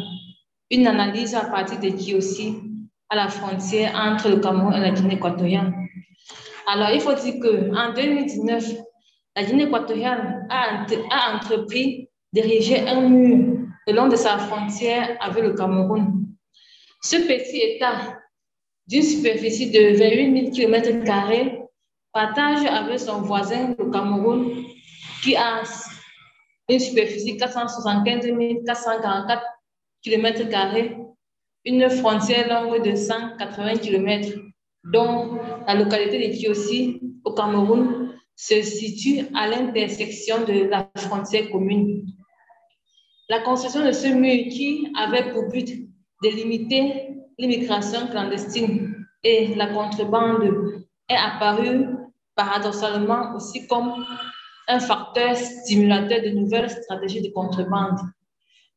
[0.72, 2.56] une analyse à partir de Kiossi
[3.10, 5.74] à la frontière entre le Cameroun et la Guinée équatoriale.
[6.66, 8.64] Alors, il faut dire qu'en 2019,
[9.36, 15.44] la Guinée équatoriale a, a entrepris d'ériger un mur le long de sa frontière avec
[15.44, 16.24] le Cameroun.
[17.02, 18.21] Ce petit État,
[18.86, 20.88] d'une superficie de 28 000 km,
[22.12, 24.64] partage avec son voisin, le Cameroun,
[25.22, 25.62] qui a
[26.68, 28.26] une superficie 475
[28.66, 29.42] 444
[30.02, 30.42] km,
[31.64, 34.38] une frontière longue de 180 km,
[34.84, 42.06] dont la localité de Kiossi, au Cameroun, se situe à l'intersection de la frontière commune.
[43.28, 45.68] La construction de ce mur qui avait pour but
[46.22, 47.08] de limiter
[47.42, 50.44] l'immigration clandestine et la contrebande
[51.08, 51.88] est apparue
[52.36, 54.06] paradoxalement aussi comme
[54.68, 57.98] un facteur stimulateur de nouvelles stratégies de contrebande.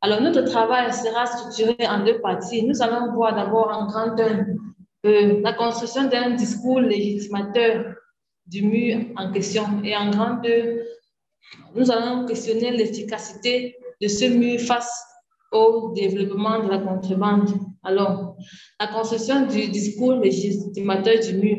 [0.01, 2.65] Alors, notre travail sera structuré en deux parties.
[2.65, 4.45] Nous allons voir d'abord en grand un
[5.06, 7.93] euh, la construction d'un discours légitimateur
[8.47, 9.65] du mur en question.
[9.84, 10.82] Et en grand deux,
[11.75, 14.91] nous allons questionner l'efficacité de ce mur face
[15.51, 17.51] au développement de la contrebande.
[17.86, 18.36] Alors,
[18.80, 21.58] la construction du discours légitimateur du mur.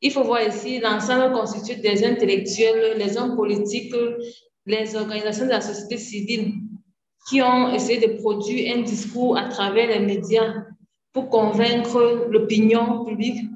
[0.00, 3.94] Il faut voir ici l'ensemble constitué des intellectuels, les hommes politiques,
[4.66, 6.54] les organisations de la société civile
[7.28, 10.54] qui ont essayé de produire un discours à travers les médias
[11.12, 13.46] pour convaincre l'opinion publique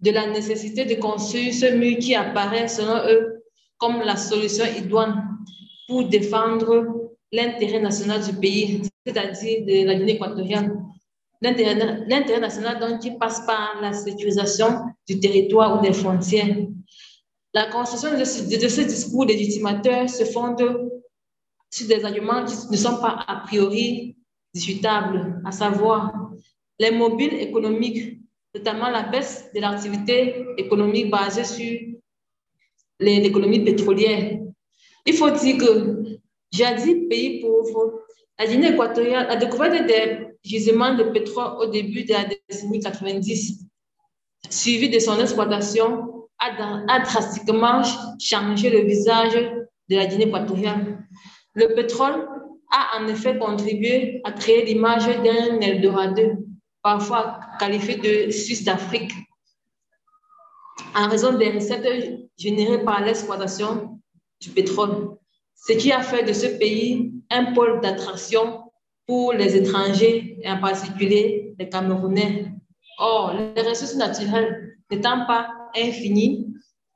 [0.00, 3.42] de la nécessité de construire ce mur qui apparaît selon eux
[3.78, 5.38] comme la solution idoine
[5.88, 7.01] pour défendre
[7.32, 10.76] l'intérêt national du pays, c'est-à-dire de la Guinée équatoriale.
[11.40, 16.56] L'intérêt national donc qui passe par la sécurisation du territoire ou des frontières.
[17.54, 20.90] La construction de ce, de ce discours légitimateur se fonde
[21.70, 24.16] sur des arguments qui ne sont pas a priori
[24.54, 26.12] discutables, à savoir
[26.78, 28.20] les mobiles économiques,
[28.54, 31.80] notamment la baisse de l'activité économique basée sur
[33.00, 34.38] l'économie pétrolière.
[35.06, 36.20] Il faut dire que,
[36.52, 38.02] jadis pays pauvre,
[38.38, 43.64] la Guinée équatoriale a découvert des gisements de pétrole au début de la décennie 90,
[44.50, 47.82] suivi de son exploitation, a, drastiquement
[48.18, 51.06] changé le visage de la Guinée équatoriale.
[51.54, 52.26] Le pétrole
[52.72, 56.44] a en effet contribué à créer l'image d'un Eldorado,
[56.82, 59.12] parfois qualifié de Suisse d'Afrique,
[60.94, 64.00] en raison des recettes générées par l'exploitation
[64.40, 65.16] du pétrole,
[65.64, 68.64] ce qui a fait de ce pays un pôle d'attraction
[69.06, 72.52] pour les étrangers, et en particulier les Camerounais.
[72.98, 76.48] Or, les ressources naturelles n'étant pas infinies,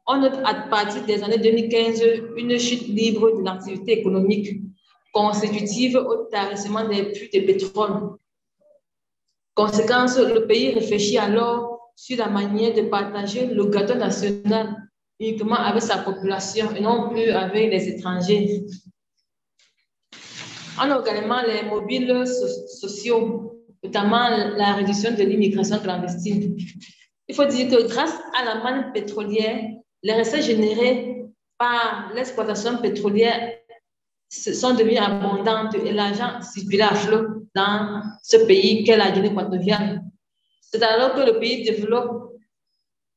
[0.08, 2.02] on note à partir des années 2015
[2.36, 4.60] une chute libre de l'activité économique
[5.12, 8.16] consécutive au tarissement des puits de pétrole.
[9.54, 14.85] Conséquence, le pays réfléchit alors sur la manière de partager le gâteau national
[15.18, 18.64] uniquement avec sa population et non plus avec les étrangers.
[20.78, 22.24] A également les mobiles
[22.80, 26.56] sociaux, notamment la réduction de l'immigration clandestine.
[27.28, 29.58] Il faut dire que grâce à la manne pétrolière,
[30.02, 31.24] les recettes générées
[31.58, 33.58] par l'exploitation pétrolière
[34.28, 40.02] sont devenues abondantes et l'argent circulait à flot dans ce pays qu'est la Guinée équatoriale.
[40.60, 42.35] C'est alors que le pays développe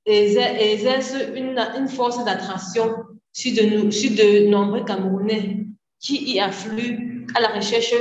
[0.10, 2.96] exerce une, une force d'attraction
[3.34, 5.66] sur de, nombreux Camerounais
[6.00, 7.94] qui y affluent à la recherche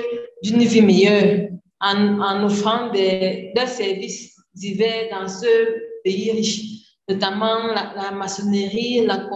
[0.42, 1.49] d'une vie meilleure
[1.81, 5.47] en, en offrant des, services divers dans ce
[6.05, 9.29] pays riche notamment la, maçonnerie, la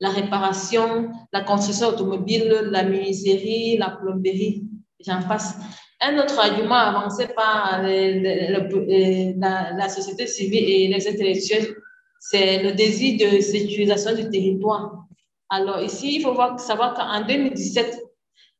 [0.00, 4.64] la réparation, la construction automobile, la menuiserie, la plomberie,
[5.06, 5.54] j'en passe.
[6.02, 11.76] Un autre argument avancé par la, société civile et les intellectuels,
[12.18, 15.04] c'est le désir de sécurisation du territoire.
[15.50, 18.02] Alors ici, il faut voir, savoir qu'en 2017,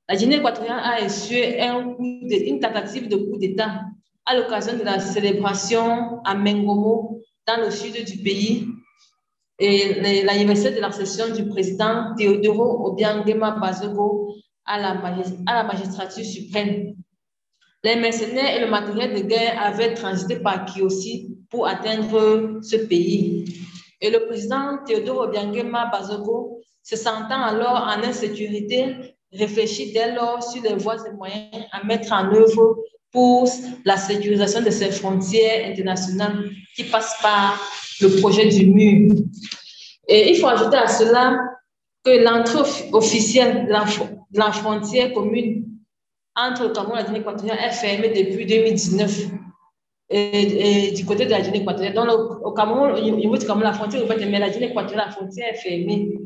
[0.08, 3.84] la Guinée équatoriale a essuyé un une tentative de coup d'État
[4.26, 8.66] à l'occasion de la célébration à Mengomo dans le sud du pays
[9.58, 16.99] et l'anniversaire de la session du président Teodoro Obiangema Bazogo à la magistrature suprême.
[17.82, 23.44] Les mercenaires et le matériel de guerre avaient transité par Kiyosi pour atteindre ce pays.
[24.00, 28.96] Et le président Teodoro Obiangema Bazogo, se sentant alors en insécurité,
[29.32, 32.76] réfléchit dès lors sur les voies et moyens à mettre en œuvre
[33.12, 33.48] pour
[33.84, 37.60] la sécurisation de ses frontières internationales qui passent par
[38.00, 39.14] le projet du mur.
[40.08, 41.38] Et il faut ajouter à cela
[42.04, 45.69] que l'entrée officielle de la, frontière commune
[46.36, 49.26] entre le Cameroun et la Guinée équatoriale est fermée depuis 2019
[50.10, 51.94] et, du côté de la Guinée équatoriale.
[51.94, 52.08] Donc,
[52.44, 55.56] au, Cameroun, niveau du Cameroun, la frontière ouverte, mais la Guinée équatoriale, la frontière est
[55.56, 56.18] fermée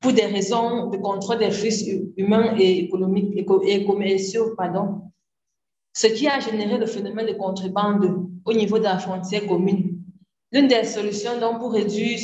[0.00, 5.00] pour des raisons de contrôle des flux humains et économiques et commerciaux, pardon,
[5.94, 10.02] ce qui a généré le phénomène de contrebande au niveau de la frontière commune.
[10.52, 12.18] L'une des solutions donc pour réduire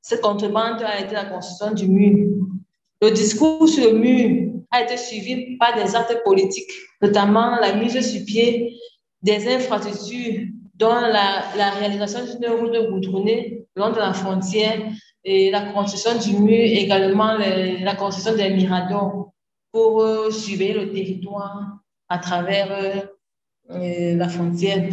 [0.00, 2.36] cette contrebande a été la construction du mur.
[3.02, 6.70] Le discours sur le mur a été suivi par des actes politiques,
[7.00, 8.76] notamment la mise sur pied
[9.22, 14.80] des infrastructures, dont la, réalisation d'une route goudronnée le long de la frontière
[15.22, 19.32] et la construction du mur, également la construction des miradors
[19.72, 23.00] pour euh, suivre le territoire à travers euh,
[23.70, 24.88] euh, la frontière.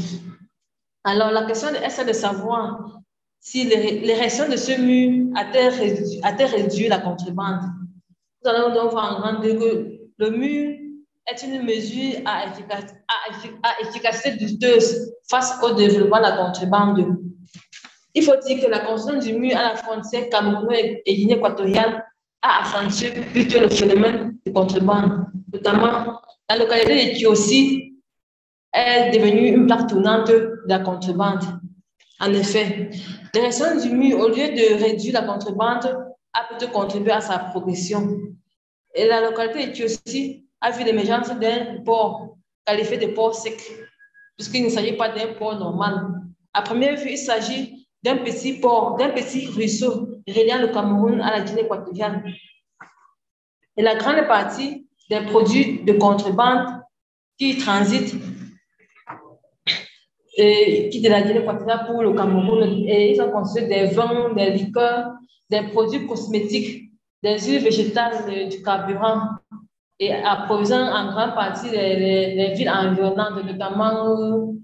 [1.04, 3.00] Alors, la question est de savoir
[3.40, 7.81] si l'érection de ce mur a-t-elle réduit, la contrebande?
[8.44, 10.78] Nous allons donc rendre que le mur
[11.28, 12.46] est une mesure à,
[13.82, 17.18] efficacité douteuse face au développement de la contrebande.
[18.14, 22.04] Il faut dire que la construction du mur à la frontière camerounaise et Guinée équatoriale
[22.42, 26.20] a accentué plutôt le phénomène de contrebande, notamment
[26.50, 27.94] la localité de Kiossi
[28.74, 31.44] est devenue une plaque tournante de la contrebande.
[32.20, 32.90] En effet,
[33.34, 35.96] l'érection du mur, au lieu de réduire la contrebande,
[36.34, 38.08] a plutôt contribué à sa progression.
[38.94, 43.60] Et la localité Kiossi a vu l'émergence d'un port qualifié de port sec,
[44.38, 46.08] puisqu'il ne s'agit pas d'un port normal.
[46.54, 51.32] À première vue, il s'agit d'un petit port, d'un petit ruisseau reliant le Cameroun à
[51.32, 52.24] la Guinée équatoriale.
[53.78, 56.82] Et la grande partie des produits de contrebande
[57.38, 58.16] qui transitent
[60.90, 62.64] qui de la Guinée équatoriale pour le Cameroun.
[62.88, 65.14] Et ils ont construit des vins, des liqueurs,
[65.50, 66.92] des produits cosmétiques,
[67.24, 69.22] des huiles végétales, du carburant
[70.00, 74.56] et approvisionnent en grande partie les, les villes environnantes, notamment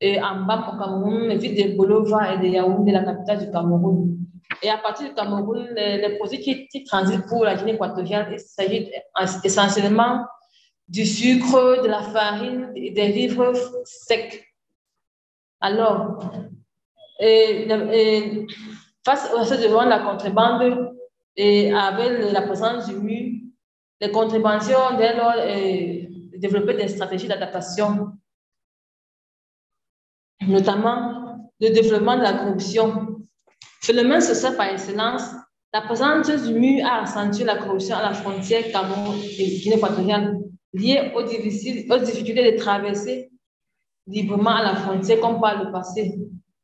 [0.00, 3.50] et en bas au Cameroun, les villes de Bolova et de Yaoundé, la capitale du
[3.50, 4.18] Cameroun.
[4.62, 8.90] Et à partir du Cameroun, les, produits qui, transitent pour la Guinée équatoriale, il s'agit
[9.42, 10.26] essentiellement
[10.88, 13.52] du sucre, de la farine et des livres
[13.84, 14.44] secs.
[15.64, 16.18] Alors,
[19.02, 20.92] face à ce devant la contrebande
[21.36, 23.40] et avec la présence du mur,
[23.98, 25.32] les contrebandiers ont dès lors
[26.36, 28.10] développé des stratégies d'adaptation
[30.46, 33.24] notamment le développement de la corruption.
[33.80, 35.22] Phénomène social par excellence,
[35.72, 40.36] la présence du mur a accentué la corruption à la frontière Cameroun et Guinée équatoriale,
[40.74, 43.30] liée aux, difficultés de traverser
[44.06, 46.14] librement à la frontière comme par le passé.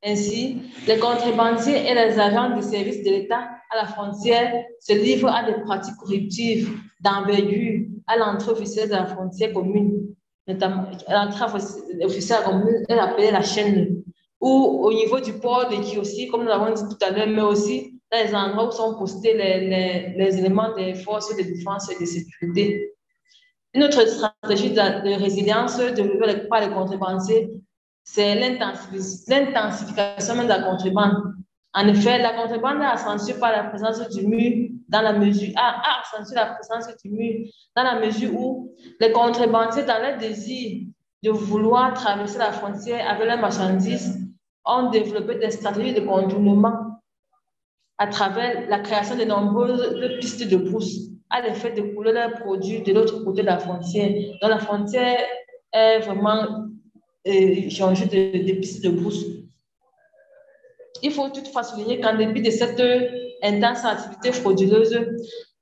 [0.04, 5.28] Ainsi, les contrebandiers et les agents des services de l'État à la frontière se livrent
[5.28, 6.70] à des pratiques corruptives
[7.00, 10.10] d'envergure à l'entrée officielle de la frontière commune
[10.52, 11.56] notamment l'entrave
[12.02, 14.02] officielle commune, elle appelée la chaîne,
[14.40, 17.42] ou au niveau du port de Kiossi, comme nous l'avons dit tout à l'heure, mais
[17.42, 22.00] aussi dans les endroits où sont postés les, les, éléments des forces de défense et
[22.00, 22.94] de sécurité.
[23.72, 27.52] Une autre stratégie de, résilience développée par les contrebandiers,
[28.02, 31.34] c'est l'intensification de la contrebande.
[31.72, 36.00] En effet, la contrebande a accentué par la présence du mur dans la mesure, a,
[36.00, 37.46] accentué la présence du mur
[37.76, 40.88] dans la mesure où les contrebandiers, dans leur désir
[41.22, 44.18] de vouloir traverser la frontière avec leurs marchandises,
[44.64, 47.00] ont développé des stratégies de contournement
[47.98, 52.82] à travers la création de nombreuses pistes de brousse à l'effet de couler leurs produits
[52.82, 54.10] de l'autre côté de la frontière.
[54.42, 55.20] Donc la frontière
[55.72, 56.66] est vraiment
[57.26, 59.24] euh, changée de, de pistes de brousse.
[61.02, 62.82] Il faut toutefois souligner qu'en dépit de cette
[63.42, 64.98] intense activité frauduleuse,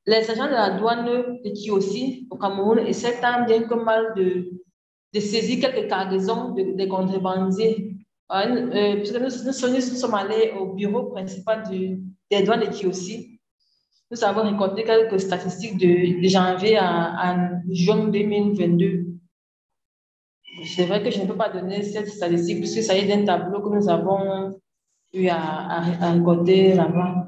[0.07, 5.21] les agents de la douane de Kiossi au Cameroun essaient tant bien que mal de,
[5.21, 7.95] saisir quelques cargaisons de, de contrebandiers.
[8.31, 13.38] Euh, puisque nous, sommes allés au bureau principal des douanes de Kiossi,
[14.11, 17.36] nous avons récolté quelques statistiques de, janvier à,
[17.70, 19.06] juin 2022.
[20.64, 23.61] C'est vrai que je ne peux pas donner cette statistique puisque ça est d'un tableau
[23.61, 24.59] que nous avons
[25.12, 27.26] eu à, à, là-bas.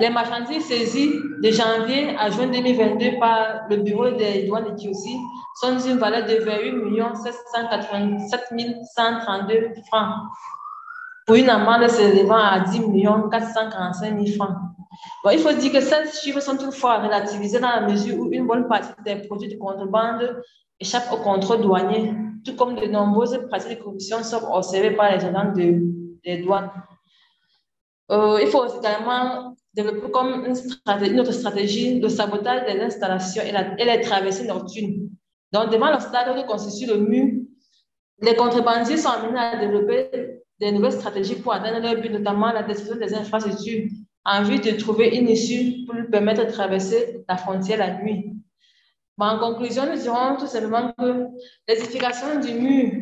[0.00, 1.12] Les marchandises saisies
[1.42, 5.16] de janvier à juin 2022 par le bureau des douanes de Kiossi
[5.60, 10.14] sont d'une valeur de 28 787 132 francs
[11.26, 12.80] pour une amende s'élevant à 10
[13.30, 14.73] 445 000 francs.
[15.32, 18.68] Il faut dire que ces chiffres sont toutefois relativisés dans la mesure où une bonne
[18.68, 20.42] partie des produits de contrebande
[20.80, 22.12] échappent au contrôle douanier,
[22.44, 26.70] tout comme de nombreuses pratiques de corruption sont observées par les agents de des douanes.
[28.10, 34.00] Euh, il faut également développer une, autre stratégie le sabotage des installations et, la, les
[34.00, 35.08] traversées nocturnes.
[35.52, 37.42] Donc, devant l'obstacle que constitue le mur,
[38.20, 42.62] les contrebandiers sont amenés à développer des nouvelles stratégies pour atteindre leur but, notamment la
[42.62, 43.90] destruction des infrastructures,
[44.24, 48.32] en vue de trouver une issue pour lui permettre de traverser la frontière la nuit.
[49.18, 51.26] en conclusion, nous dirons tout simplement que
[51.68, 52.92] l'édification du mur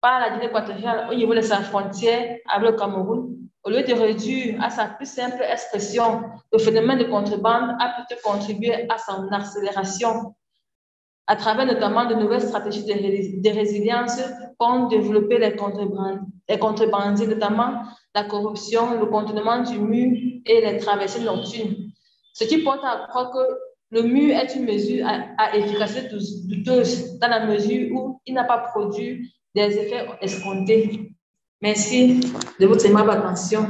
[0.00, 3.92] par la Guinée équatoriale au niveau de sa frontière avec le Cameroun au lieu de
[3.92, 6.22] réduire à sa plus simple expression,
[6.52, 10.34] le phénomène de contrebande a plutôt contribué à son accélération
[11.28, 14.18] à travers notamment de nouvelles stratégies de, résilience
[14.58, 15.54] pour développer les,
[16.48, 17.82] les contrebandiers, notamment
[18.14, 21.92] la corruption, le contournement du mur et les traversées nocturnes.
[22.32, 23.44] Ce qui porte à croire que
[23.90, 26.08] le mur est une mesure à, efficacité
[26.46, 31.12] douteuse dans la mesure où il n'a pas produit des effets escomptés.
[31.60, 32.20] Merci
[32.58, 33.66] de votre aimable attention.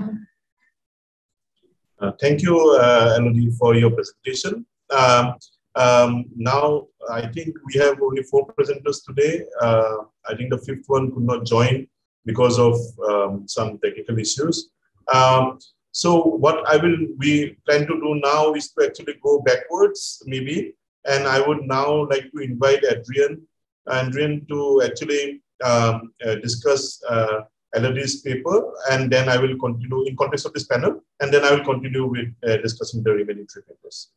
[2.01, 4.65] Uh, thank you, uh, Elodie, for your presentation.
[4.91, 5.35] Um,
[5.75, 9.45] um, now, I think we have only four presenters today.
[9.61, 9.97] Uh,
[10.29, 11.87] I think the fifth one could not join
[12.25, 12.77] because of
[13.09, 14.71] um, some technical issues.
[15.13, 15.59] Um,
[15.93, 20.75] so what I will we plan to do now is to actually go backwards, maybe.
[21.07, 23.43] And I would now like to invite Adrian,
[23.91, 27.41] Adrian to actually um, uh, discuss uh,
[27.75, 31.53] Elodie's paper, and then I will continue in context of this panel, and then I
[31.53, 34.11] will continue with uh, discussing the remaining three papers.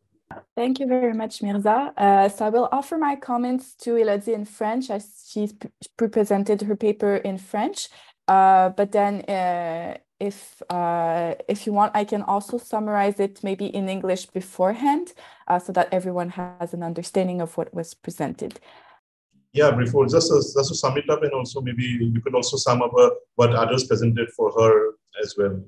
[0.55, 1.93] Thank you very much, Mirza.
[1.97, 5.53] Uh, so I will offer my comments to Elodie in French as she's
[5.97, 7.89] pre-presented her paper in French.
[8.27, 13.65] Uh, but then uh, if, uh, if you want, I can also summarize it maybe
[13.65, 15.13] in English beforehand
[15.47, 18.59] uh, so that everyone has an understanding of what was presented.
[19.53, 22.55] Yeah, before just to, just to sum it up and also maybe you could also
[22.55, 25.59] sum up uh, what others presented for her as well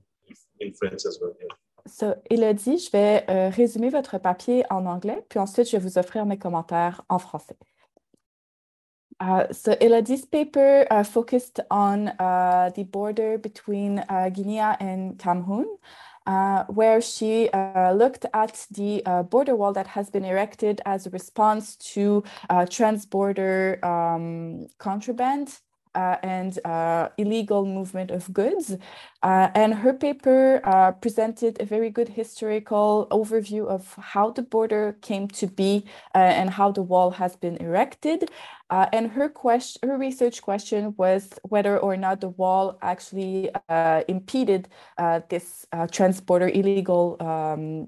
[0.60, 1.34] in French as well.
[1.42, 1.54] Yeah.
[1.86, 5.98] So, Elodie, je vais euh, résumer votre papier en anglais, puis ensuite je vais vous
[5.98, 7.58] offrir mes commentaires en français.
[9.22, 15.68] Uh, so Elodie's paper uh, focused on uh, the border between uh, Guinea and Cameroon,
[16.26, 21.10] uh, where she uh, looked at the border wall that has been erected as a
[21.10, 25.60] response to transborder um, contraband
[25.96, 28.76] and uh, illegal movement of goods.
[29.22, 34.98] Uh, and her paper uh, presented a very good historical overview of how the border
[35.02, 38.30] came to be uh, and how the wall has been erected.
[38.70, 43.50] Uh, and her question, her research question was whether or not the wall actually
[44.08, 44.68] impeded
[45.30, 47.88] this transborder illegal um,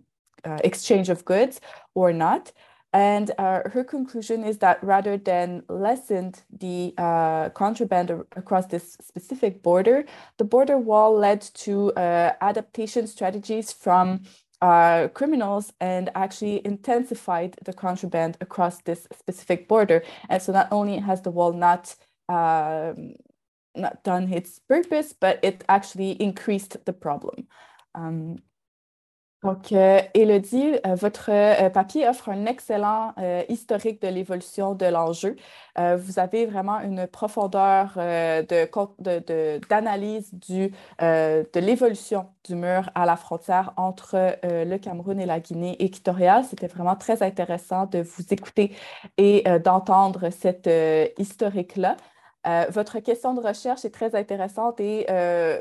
[0.64, 1.60] exchange of goods
[1.96, 2.52] or not.
[2.96, 9.62] And uh, her conclusion is that rather than lessened the uh, contraband across this specific
[9.62, 10.06] border,
[10.38, 14.22] the border wall led to uh, adaptation strategies from
[14.62, 20.02] uh, criminals and actually intensified the contraband across this specific border.
[20.30, 21.94] And so not only has the wall not
[22.30, 23.16] um,
[23.76, 27.48] not done its purpose, but it actually increased the problem.
[27.94, 28.38] Um,
[29.46, 33.14] Donc, euh, Elodie, euh, votre euh, papier offre un excellent
[33.48, 35.36] historique de l'évolution de l'enjeu.
[35.78, 37.94] vous avez vraiment une profondeur
[39.70, 45.76] d'analyse de, de l'évolution du mur à la frontière entre le Cameroun et la Guinée
[45.84, 46.44] équatoriale.
[46.46, 48.76] C'était vraiment très intéressant de vous écouter
[49.18, 50.70] et d'entendre cette
[51.18, 51.98] historique-là.
[52.48, 55.60] Euh, votre question de recherche est très intéressante et, euh,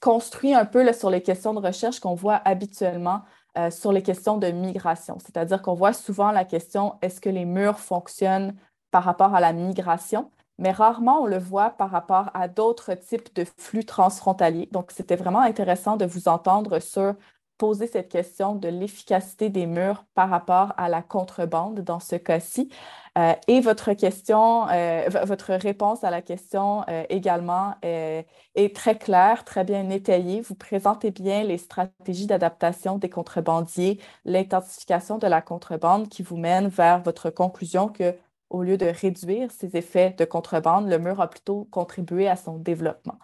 [0.00, 3.22] construit un peu sur les questions de recherche qu'on voit habituellement
[3.58, 5.18] euh, sur les questions de migration.
[5.20, 8.56] C'est-à-dire qu'on voit souvent la question est-ce que les murs fonctionnent
[8.90, 10.30] par rapport à la migration?
[10.58, 14.68] Mais rarement on le voit par rapport à d'autres types de flux transfrontaliers.
[14.72, 17.14] Donc, c'était vraiment intéressant de vous entendre sur
[17.58, 22.70] poser cette question de l'efficacité des murs par rapport à la contrebande dans ce cas-ci.
[23.16, 29.44] Euh, et votre question, euh, votre réponse à la question euh, également est très claire,
[29.44, 30.40] très bien étayée.
[30.40, 36.68] Vous présentez bien les stratégies d'adaptation des contrebandiers, l'intensification de la contrebande qui vous mène
[36.68, 38.14] vers votre conclusion que
[38.50, 42.58] au lieu de réduire ces effets de contrebande, le mur a plutôt contribué à son
[42.58, 43.18] développement.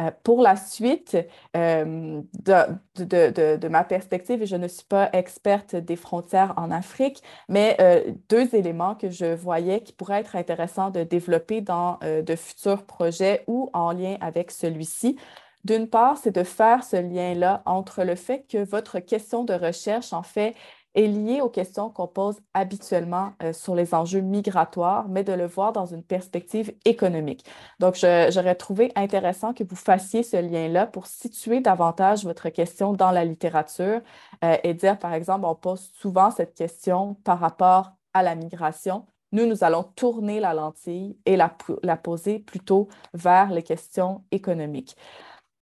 [0.00, 1.16] Euh, pour la suite,
[1.56, 7.76] euh, de, ma perspective, et je ne suis pas experte des frontières en Afrique, mais
[7.80, 12.84] euh, deux éléments que je voyais qui pourraient être intéressants de développer dans de futurs
[12.86, 15.16] projets ou en lien avec celui-ci.
[15.62, 20.12] D'une part, c'est de faire ce lien-là entre le fait que votre question de recherche,
[20.12, 20.54] en fait,
[20.94, 25.46] est lié aux questions qu'on pose habituellement euh, sur les enjeux migratoires, mais de le
[25.46, 27.44] voir dans une perspective économique.
[27.80, 33.10] Donc, j'aurais trouvé intéressant que vous fassiez ce lien-là pour situer davantage votre question dans
[33.10, 34.00] la littérature
[34.44, 39.06] euh, et dire, par exemple, on pose souvent cette question par rapport à la migration.
[39.32, 44.96] Nous, nous allons tourner la lentille et la, la poser plutôt vers les questions économiques.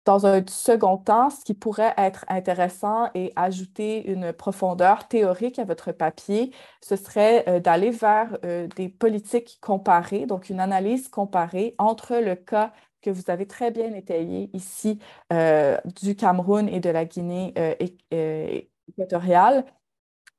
[0.06, 5.64] Dans un second temps, ce qui pourrait être intéressant et ajouter une profondeur théorique à
[5.64, 6.52] votre papier,
[6.84, 12.36] ce serait euh, d'aller vers euh, des politiques comparées, donc une analyse comparée entre le
[12.36, 12.74] cas
[13.04, 14.97] que vous avez très bien étayé ici
[15.34, 17.54] euh, du Cameroun et de la Guinée
[18.88, 19.66] équatoriale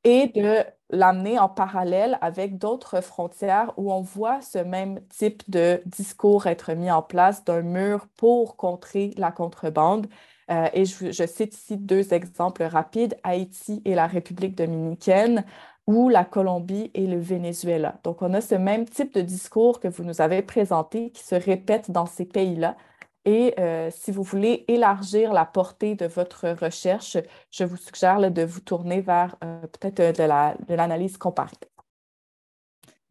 [0.05, 5.83] et de l'amener en parallèle avec d'autres frontières où on voit ce même type de
[5.87, 10.07] discours être mis en place d'un mur pour contrer la contrebande.
[10.51, 15.45] Euh, et je, cite ici deux exemples rapides, Haïti et la République dominicaine,
[15.87, 17.99] ou la Colombie et le Venezuela.
[18.05, 21.35] Donc, on a ce même type de discours que vous nous avez présenté qui se
[21.35, 22.77] répète dans ces pays-là.
[23.25, 27.17] Et euh, si vous voulez élargir la portée de votre recherche,
[27.51, 31.53] je vous suggère de vous tourner vers euh, peut-être de l'analyse comparée.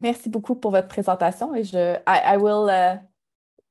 [0.02, 2.98] Merci beaucoup pour votre présentation et je I, will uh,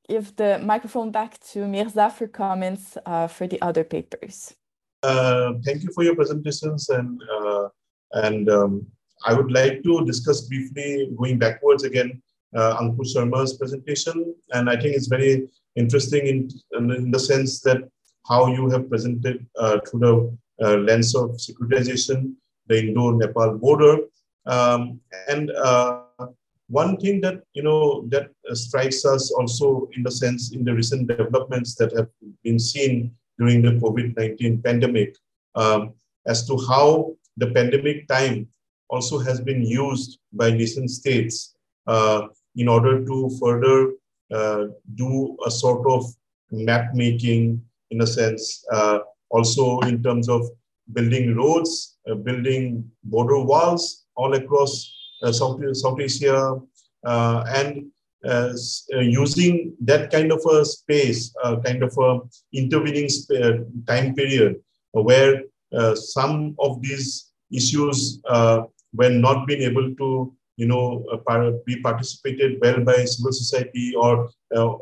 [0.08, 4.54] give the microphone back to Mirza for comments uh, for the other papers.
[5.02, 7.68] Uh, thank you for your presentations and uh,
[8.12, 8.86] and um,
[9.26, 12.22] I would like to discuss briefly going backwards again
[12.54, 17.78] uh, Ankush Sharma's presentation and I think it's very interesting in, in the sense that
[18.28, 22.34] how you have presented uh, through the uh, lens of securitization
[22.70, 23.98] the Indo-Nepal border.
[24.46, 26.02] Um, and uh,
[26.68, 31.08] one thing that you know that strikes us also in the sense in the recent
[31.08, 32.08] developments that have
[32.44, 35.16] been seen during the COVID-19 pandemic
[35.56, 35.92] um,
[36.26, 38.48] as to how the pandemic time
[38.88, 41.54] also has been used by nation states
[41.86, 42.22] uh,
[42.56, 43.92] in order to further
[44.30, 46.04] do a sort of
[46.50, 48.98] map making in a sense, uh,
[49.30, 50.48] also in terms of
[50.92, 56.56] building roads, uh, building border walls all across uh, South, South Asia,
[57.04, 57.86] uh, and
[58.24, 58.52] uh,
[59.00, 61.32] using that kind of a space,
[61.64, 62.20] kind of a
[62.52, 63.08] intervening
[63.86, 64.56] time period
[64.92, 65.42] where
[65.94, 70.84] some of these issues were not being able to you know,
[71.64, 74.30] be participated well by civil society or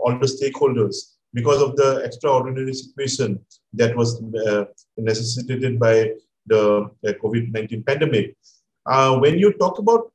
[0.02, 0.96] all the stakeholders
[1.34, 3.38] because of the extraordinary situation
[3.74, 4.10] that was
[4.46, 4.64] uh,
[4.96, 6.10] necessitated by
[6.46, 8.36] the COVID-19 pandemic.
[8.86, 10.10] Uh, when you talk about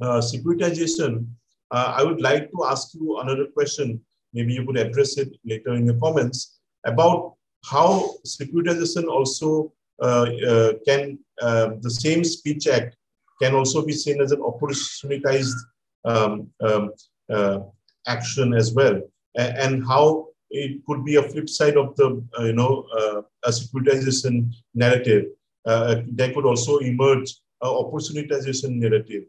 [0.00, 1.26] uh, securitization,
[1.70, 4.00] uh, I would like to ask you another question.
[4.32, 10.72] Maybe you could address it later in your comments about how securitization also uh, uh,
[10.86, 12.97] can, the same speech act
[13.40, 15.56] can also be seen as an opportunitized
[16.04, 17.70] um, um,
[18.06, 19.00] action as well.
[19.36, 23.50] And, how it could be a flip side of the, uh, you know, uh, a
[23.50, 25.26] securitization narrative.
[25.66, 29.24] Uh, there could also emerge a opportunitization narrative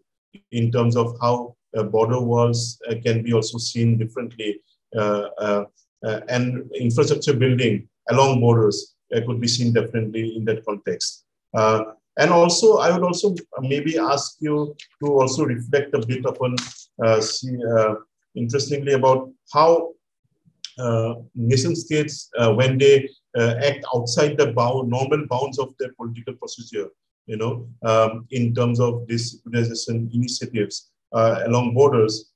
[0.52, 1.56] in terms of how
[1.92, 4.60] border walls can be also seen differently.
[6.30, 8.96] and infrastructure building along borders
[9.26, 11.26] could be seen differently in that context.
[12.20, 16.58] And also, I would also maybe ask you to also reflect a bit upon,
[17.04, 17.96] uh, see, uh,
[18.36, 19.94] interestingly, about how
[20.78, 25.94] uh, nation states, uh, when they uh, act outside the bound, normal bounds of their
[25.94, 26.90] political procedure,
[27.26, 29.42] you know, um, in terms of these
[30.14, 32.32] initiatives uh, along borders,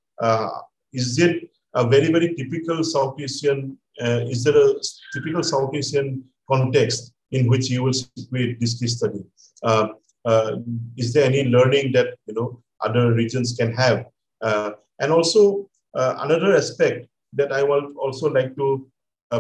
[0.94, 4.74] is it a very, very typical South Asian, is there a
[5.14, 9.24] typical South Asian context in which you will situate this case study?
[9.64, 9.88] Uh,
[10.26, 10.58] uh,
[10.98, 14.06] is there any learning that you know other regions can have?
[14.42, 18.88] Uh, and also another aspect that I will also like to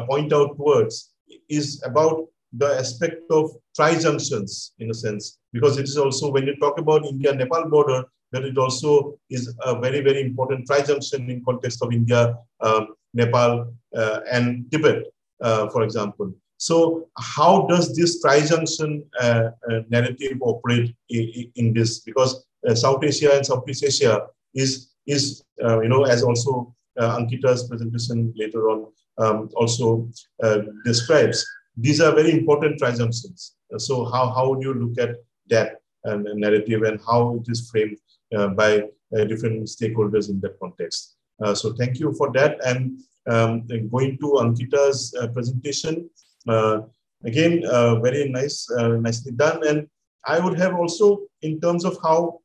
[0.07, 1.13] point out towards
[1.49, 6.55] is about the aspect of tri-junctions in a sense, because it is also when you
[6.57, 11.82] talk about India-Nepal border, that it also is a very, very important tri-junction in context
[11.82, 15.03] of India, um, Nepal, uh, and Tibet,
[15.41, 16.34] uh, for example.
[16.64, 21.99] So how does this tri-junction uh, uh, narrative operate in, in, this?
[21.99, 27.68] Because uh, South Asia and Southeast Asia is, is you know, as also uh, Ankita's
[27.68, 28.88] presentation later on
[29.18, 30.07] um, also
[30.41, 31.45] uh, describes.
[31.76, 33.55] These are very important tri-junctions.
[33.78, 35.18] so how, how would you look at
[35.49, 37.97] that narrative and how it is framed
[38.38, 38.84] uh, by
[39.28, 41.18] different stakeholders in that context?
[41.55, 42.53] so thank you for that.
[42.66, 46.09] And um, going to Ankita's presentation,
[46.48, 47.62] again,
[48.02, 49.66] very nice, nicely done.
[49.68, 49.88] And
[50.26, 52.39] I would have also, in terms of how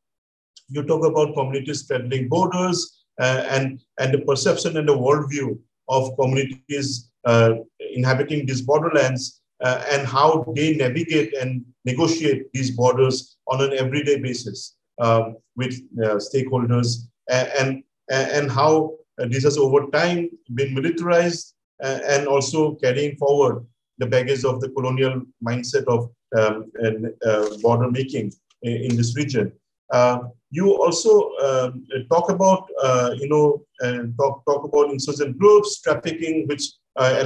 [0.69, 6.17] you talk about communities straddling borders, uh, and, and the perception and the worldview of
[6.17, 7.55] communities uh,
[7.95, 14.21] inhabiting these borderlands uh, and how they navigate and negotiate these borders on an everyday
[14.21, 15.75] basis um, with
[16.21, 23.67] stakeholders and, and how this has over time been militarized and also carrying forward
[23.99, 28.33] the baggage of the colonial mindset of um, and, uh, border making
[28.63, 29.51] in, in, this region.
[29.91, 30.19] Uh,
[30.51, 33.65] you also um, talk about, uh, you know,
[34.19, 36.65] talk, talk about insurgent groups, trafficking, which
[36.97, 37.25] uh,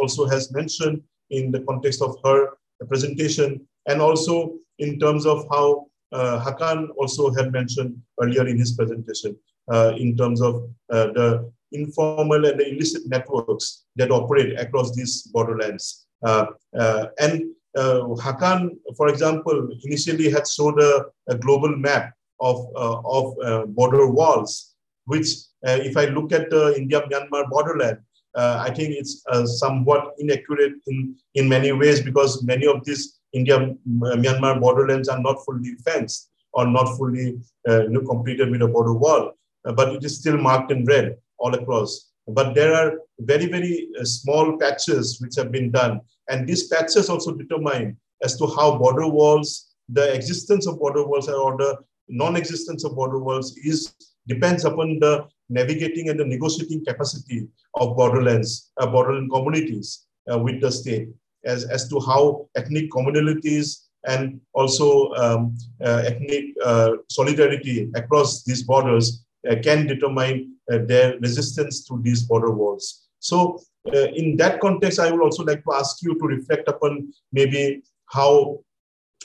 [0.00, 2.48] also has mentioned in the context of her
[2.88, 8.72] presentation, and also in terms of how uh, Hakan also had mentioned earlier in his
[8.72, 9.36] presentation,
[9.70, 16.06] uh, in terms of uh, the informal and illicit networks that operate across these borderlands.
[16.24, 16.46] Uh,
[16.78, 17.44] uh, and
[17.76, 24.74] uh, Hakan, for example, initially had showed a, a global map of, of border walls,
[25.04, 25.28] which
[25.62, 27.98] if I look at the India-Myanmar borderland,
[28.36, 33.18] uh, I think it's uh, somewhat inaccurate in, in many ways because many of these
[33.32, 39.32] India-Myanmar borderlands are not fully fenced or not fully uh, completed with a border wall,
[39.64, 42.10] but it is still marked in red all across.
[42.28, 46.00] But there are very, very small patches which have been done.
[46.28, 51.28] And these patches also determine as to how border walls, the existence of border walls
[51.28, 51.78] or the
[52.08, 53.94] non-existence of border walls is
[54.28, 60.60] depends upon the navigating and the negotiating capacity of borderlands, uh, borderland communities uh, with
[60.60, 61.08] the state
[61.44, 68.62] as, as to how ethnic communalities and also um, uh, ethnic uh, solidarity across these
[68.62, 69.29] borders uh,
[69.62, 73.08] can determine uh, their resistance to these border walls.
[73.18, 73.60] So
[73.92, 78.60] in that context, I would also like to ask you to reflect upon maybe how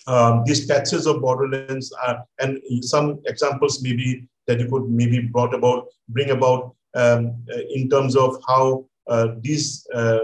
[0.08, 5.54] um, these patches of borderlands are, and some examples maybe that you could maybe brought
[5.54, 7.44] about, bring about um,
[7.74, 10.20] in terms of how uh, these uh,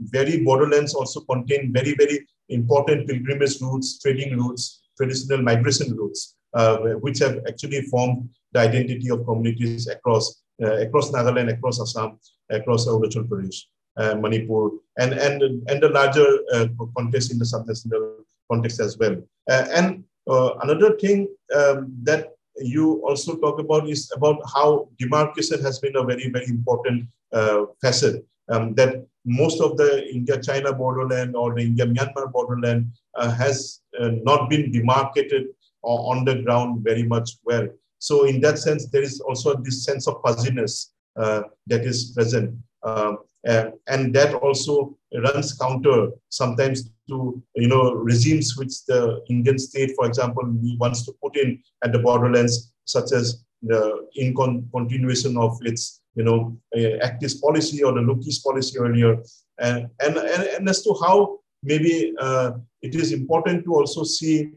[0.00, 6.78] very borderlands also contain very, very important pilgrimage routes, trading routes, traditional migration routes, uh,
[7.00, 12.18] which have actually formed the identity of communities across uh, across Nagaland, across Assam,
[12.50, 13.62] across Arunachal Pradesh,
[13.96, 19.16] uh, Manipur, and and and the larger uh, context in the subnational context as well.
[19.48, 20.04] and
[20.62, 21.26] another thing
[21.56, 26.46] um, that you also talk about is about how demarcation has been a very, very
[26.46, 27.08] important
[27.80, 28.24] facet.
[28.48, 34.50] Um, that most of the India-China borderland or the India-Myanmar borderland uh, has uh, not
[34.50, 35.46] been demarcated
[35.82, 37.68] on the ground very much well.
[38.02, 42.58] So in that sense, there is also this sense of fuzziness uh, that is present.
[42.82, 44.96] Um, and that also
[45.26, 50.42] runs counter sometimes to you know regimes which the Indian state, for example,
[50.80, 56.02] wants to put in at the borderlands, such as the in con- continuation of its
[56.16, 57.08] you know uh,
[57.40, 59.22] policy or the Look East policy earlier,
[59.60, 64.50] and, and and and as to how maybe uh, it is important to also see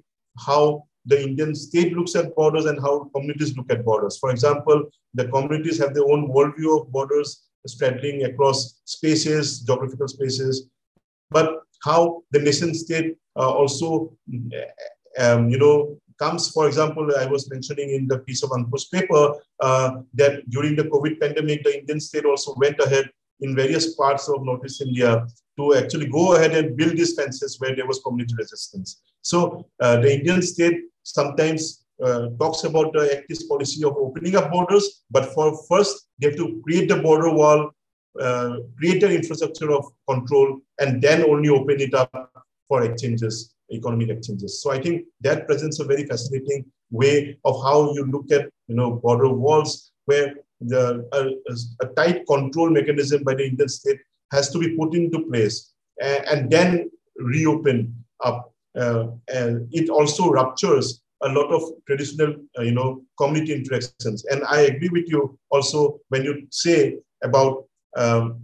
[0.48, 4.18] how the Indian state looks at borders and how communities look at borders.
[4.18, 10.68] For example, the communities have their own worldview of borders straddling across spaces, geographical spaces,
[11.32, 14.16] but how the nation state uh, also,
[15.20, 19.36] um, you know, comes, for example, I was mentioning in the piece of Ankush's paper
[19.60, 23.10] uh, that during the COVID pandemic, the Indian state also went ahead
[23.42, 25.28] in various parts of Northeast India
[25.58, 29.02] to actually go ahead and build these fences where there was community resistance.
[29.22, 34.36] So uh, the Indian state sometimes uh, talks about the Act East policy of opening
[34.36, 37.72] up borders, but for first they have to create the border wall,
[38.20, 42.12] uh, create an infrastructure of control, and then only open it up
[42.68, 44.62] for exchanges, economic exchanges.
[44.62, 48.76] So I think that presents a very fascinating way of how you look at you
[48.76, 54.00] know border walls, where the a, a tight control mechanism by the Indian state
[54.32, 58.52] has to be put into place and, and then reopen up.
[58.76, 64.26] Uh, and it also ruptures a lot of traditional, uh, you know, community interactions.
[64.26, 67.66] And I agree with you also when you say about
[67.96, 68.42] um,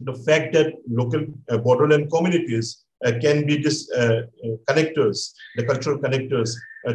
[0.00, 2.84] the fact that local uh, borderland communities
[3.20, 3.90] can be these
[4.70, 6.50] connectors, the cultural connectors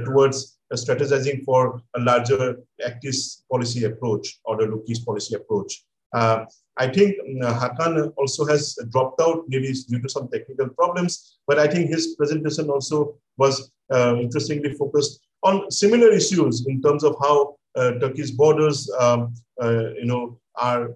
[0.06, 5.84] towards strategizing for a larger Act East policy approach or the Look East policy approach.
[6.14, 11.68] I think Hakan also has dropped out, maybe due to some technical problems, but I
[11.68, 17.56] think his presentation also was uh, interestingly focused on similar issues in terms of how
[17.76, 20.96] uh, Turkey's borders, um, uh, you know, are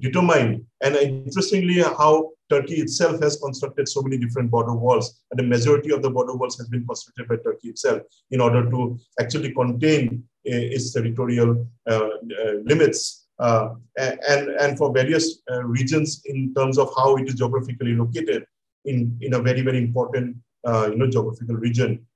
[0.00, 5.44] determined, and interestingly, how Turkey itself has constructed so many different border walls, and the
[5.44, 9.52] majority of the border walls has been constructed by Turkey itself in order to actually
[9.52, 11.68] contain its territorial
[12.64, 17.94] limits uh, and, and for various uh, regions in terms of how it is geographically
[17.94, 18.44] located
[18.84, 20.36] in, in a very, very important
[20.66, 22.06] uh, you know, geographical region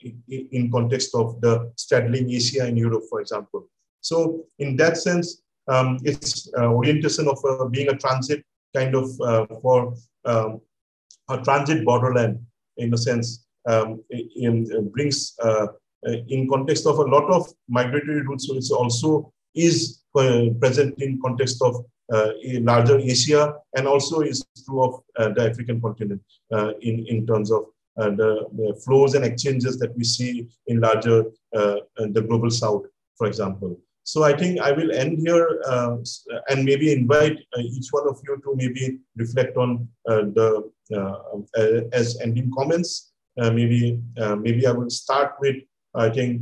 [0.00, 3.68] in, in context of the straddling Asia and Europe, for example.
[4.00, 8.44] So in that sense, um, its uh, orientation of uh, being a transit
[8.74, 9.94] kind of uh, for
[10.24, 10.60] um,
[11.28, 12.40] a transit borderland
[12.78, 15.36] in a sense um, it, it brings
[16.28, 21.84] in context of a lot of migratory routes, it's also is present in context of
[22.12, 22.30] uh,
[22.60, 27.50] larger Asia and also is true of uh, the African continent uh, in, in terms
[27.50, 32.86] of the, the, flows and exchanges that we see in larger the global south,
[33.16, 33.78] for example.
[34.04, 35.98] So I think I will end here uh,
[36.48, 40.70] and maybe invite uh, each one of you to maybe reflect on uh, the
[41.92, 43.12] as ending comments.
[43.36, 44.00] maybe
[44.44, 45.56] maybe I will start with
[45.94, 46.40] I think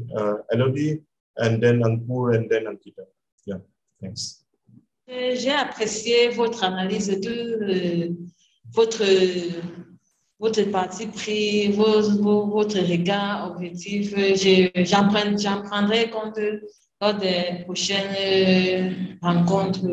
[0.52, 1.00] Elodie
[1.38, 3.04] and then Ankur and then Ankita.
[4.01, 4.44] Thanks.
[5.09, 8.09] J'ai apprécié votre analyse de euh,
[8.72, 9.05] votre,
[10.38, 14.14] votre parti pris, votre regard objectif.
[14.74, 16.40] J'apprendrai compte
[17.01, 18.90] lors des prochaines euh,
[19.22, 19.86] rencontres.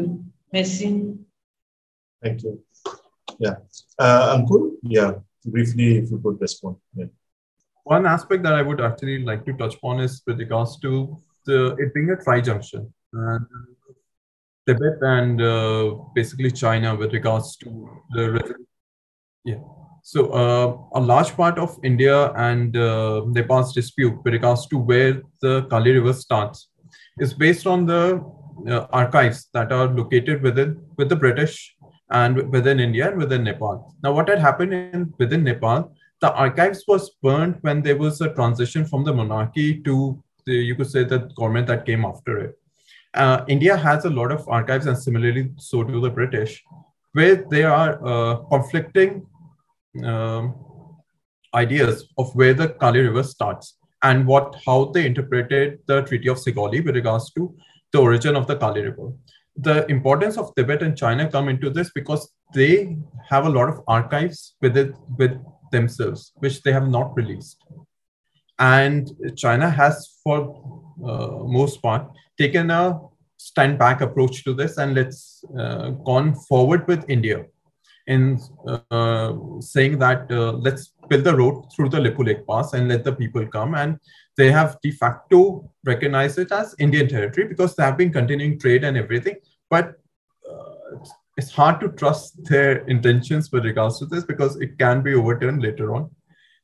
[0.52, 1.16] Merci.
[2.22, 2.64] Thank you.
[3.40, 3.58] Yeah.
[4.00, 5.14] Uh, Ankur, yeah,
[5.46, 6.78] briefly, if you could respond.
[6.96, 7.08] Yeah.
[7.84, 11.76] One aspect that I would actually like to touch upon is with regards to the,
[11.78, 12.94] it being a tri-junction.
[13.12, 13.46] And
[14.66, 18.56] Tibet and uh, basically China with regards to the river.
[19.46, 19.60] yeah.
[20.04, 25.22] So uh, a large part of India and uh, Nepal's dispute with regards to where
[25.42, 26.70] the Kali River starts
[27.20, 28.24] is based on the
[28.68, 31.76] uh, archives that are located within with the British
[32.10, 33.96] and within India and within Nepal.
[34.04, 38.34] Now, what had happened in within Nepal, the archives was burned when there was a
[38.34, 42.60] transition from the monarchy to the, you could say the government that came after it
[43.16, 46.64] uh, India has a lot of archives, and similarly, so do the British,
[47.14, 49.26] where there are uh, conflicting
[50.04, 50.56] um,
[51.54, 56.38] ideas of where the Kali River starts and what how they interpreted the Treaty of
[56.38, 57.56] Sugauli with regards to
[57.92, 59.12] the origin of the Kali River.
[59.56, 62.98] The importance of Tibet and China come into this because they
[63.30, 65.38] have a lot of archives with it with
[65.72, 67.64] themselves, which they have not released.
[68.58, 73.00] And China has, for most part, taken a
[73.38, 77.46] stand back approach to this and let's uh, gone forward with India
[78.08, 83.04] in uh, saying that uh, let's build the road through the Lipulekh Pass and let
[83.04, 83.76] the people come.
[83.76, 83.98] And
[84.38, 88.84] they have de facto recognized it as Indian territory because they have been continuing trade
[88.84, 89.38] and everything.
[89.70, 89.96] But
[90.50, 90.98] uh,
[91.38, 95.62] it's hard to trust their intentions with regards to this because it can be overturned
[95.62, 96.10] later on.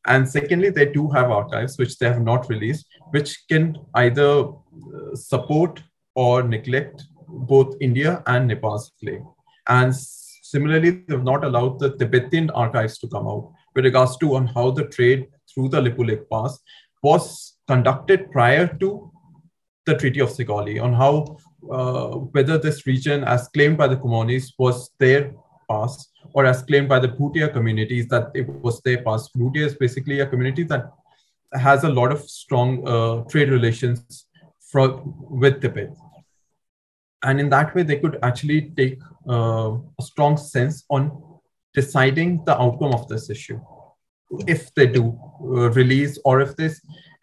[0.09, 5.15] And secondly, they do have archives which they have not released, which can either uh,
[5.15, 5.83] support
[6.15, 9.23] or neglect both India and Nepal's claim.
[9.67, 14.47] And similarly, they've not allowed the Tibetan archives to come out with regards to on
[14.47, 16.59] how the trade through the Lipulekh Pass
[17.03, 19.11] was conducted prior to
[19.85, 21.37] the Treaty of Sugauli, on how
[21.71, 25.33] uh, whether this region, as claimed by the Kumaonis, was their
[26.33, 29.29] or as claimed by the Bhutia communities that it was their pass.
[29.29, 30.91] Bhutia is basically a community that
[31.53, 34.25] has a lot of strong uh, trade relations
[34.59, 35.95] from, with Tibet.
[37.23, 41.11] And in that way, they could actually take uh, a strong sense on
[41.73, 43.59] deciding the outcome of this issue.
[44.47, 46.69] If they do uh, release or if they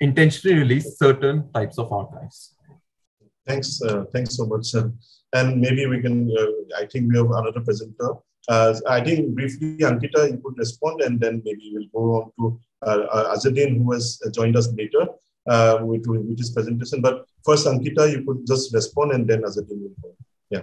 [0.01, 2.55] intentionally release certain types of archives.
[3.47, 4.93] Thanks, uh, thanks so much, sir.
[5.33, 8.15] And maybe we can, uh, I think we have another presenter.
[8.49, 12.61] Uh, I think briefly, Ankita, you could respond, and then maybe we'll go on to
[12.87, 15.09] uh, uh Azzedine, who has joined us later
[15.49, 17.01] uh, with, with his presentation.
[17.01, 20.17] But first, Ankita, you could just respond, and then Azzedine will go.
[20.51, 20.63] Yeah.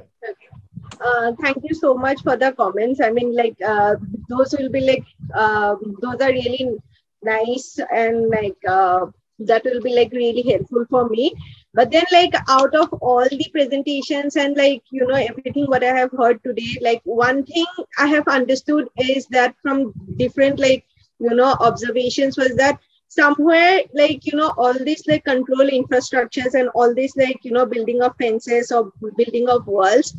[1.01, 3.01] Uh, thank you so much for the comments.
[3.01, 3.95] I mean, like uh,
[4.29, 5.03] those will be like
[5.35, 6.77] um, those are really
[7.21, 9.07] nice and like uh,
[9.39, 11.33] that will be like really helpful for me.
[11.73, 15.95] But then, like out of all the presentations and like you know everything what I
[15.95, 17.65] have heard today, like one thing
[17.97, 20.85] I have understood is that from different like
[21.19, 26.69] you know observations was that somewhere like you know all these like control infrastructures and
[26.75, 30.13] all this like you know building of fences or building of walls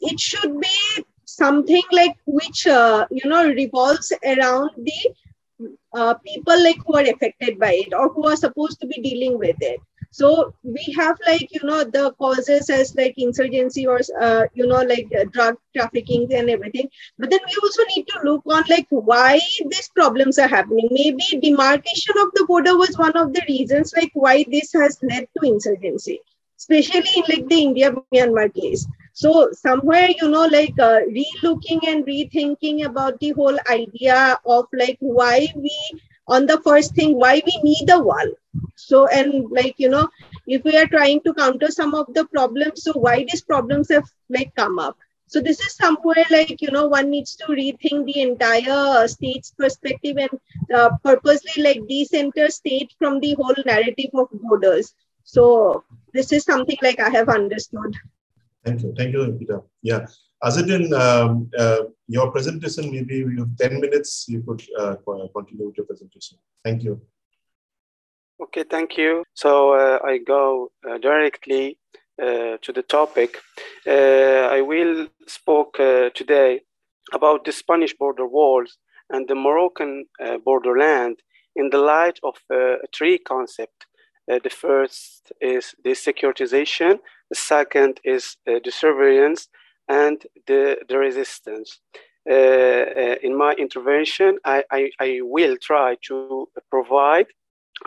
[0.00, 5.00] it should be something like which uh, you know revolves around the
[5.94, 9.38] uh, people like who are affected by it or who are supposed to be dealing
[9.38, 9.80] with it
[10.18, 10.28] so
[10.62, 15.08] we have like you know the causes as like insurgency or uh, you know like
[15.20, 16.88] uh, drug trafficking and everything.
[17.18, 19.40] But then we also need to look on like why
[19.70, 20.88] these problems are happening.
[20.90, 25.28] Maybe demarcation of the border was one of the reasons like why this has led
[25.38, 26.20] to insurgency
[26.58, 28.72] especially in like the india myanmar case.
[29.12, 34.98] So somewhere you know like uh, re-looking and rethinking about the whole idea of like
[35.00, 35.74] why we
[36.28, 38.28] on the first thing why we need a wall
[38.76, 40.08] so and like you know
[40.46, 44.04] if we are trying to counter some of the problems so why these problems have
[44.28, 44.96] like come up
[45.26, 50.16] So this is somewhere like, you know, one needs to rethink the entire state's perspective
[50.16, 50.30] and
[50.72, 54.94] uh, purposely like decenter state from the whole narrative of borders.
[55.24, 57.96] So this is something like I have understood.
[58.64, 58.94] Thank you.
[58.96, 59.62] Thank you, Peter.
[59.82, 60.06] Yeah.
[60.42, 64.96] Azzedine, um, uh, your presentation, maybe you have 10 minutes, you could uh,
[65.34, 66.38] continue with your presentation.
[66.62, 67.00] Thank you.
[68.40, 69.22] Okay, thank you.
[69.34, 71.78] So uh, I go uh, directly
[72.20, 73.38] uh, to the topic.
[73.86, 75.76] Uh, I will spoke
[76.14, 76.62] today
[77.12, 78.76] about the Spanish border walls
[79.10, 80.06] and the Moroccan
[80.44, 81.20] borderland
[81.54, 82.34] in the light of
[82.96, 83.86] three concepts.
[84.26, 89.48] the first is the securitization, the second is the surveillance,
[89.88, 91.80] and the, the resistance.
[92.28, 97.26] Uh, uh, in my intervention, I, I, I, will try to provide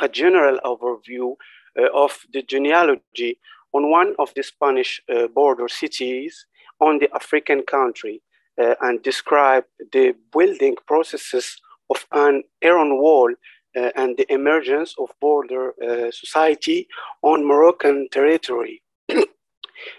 [0.01, 1.35] a general overview
[1.79, 3.39] uh, of the genealogy
[3.73, 5.01] on one of the Spanish
[5.35, 6.45] border cities
[6.79, 8.21] on the African country
[8.57, 13.31] and describe the building processes of an iron wall
[13.77, 16.87] uh, and the emergence of border uh, society
[17.21, 18.81] on Moroccan territory.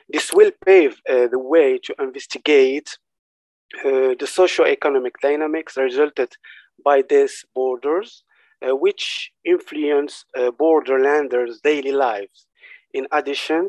[0.08, 2.98] This will pave uh, the way to investigate
[3.84, 6.32] uh, the socio-economic dynamics resulted
[6.84, 8.24] by these borders,
[8.66, 12.46] uh, which influence uh, borderlanders' daily lives.
[12.92, 13.68] In addition,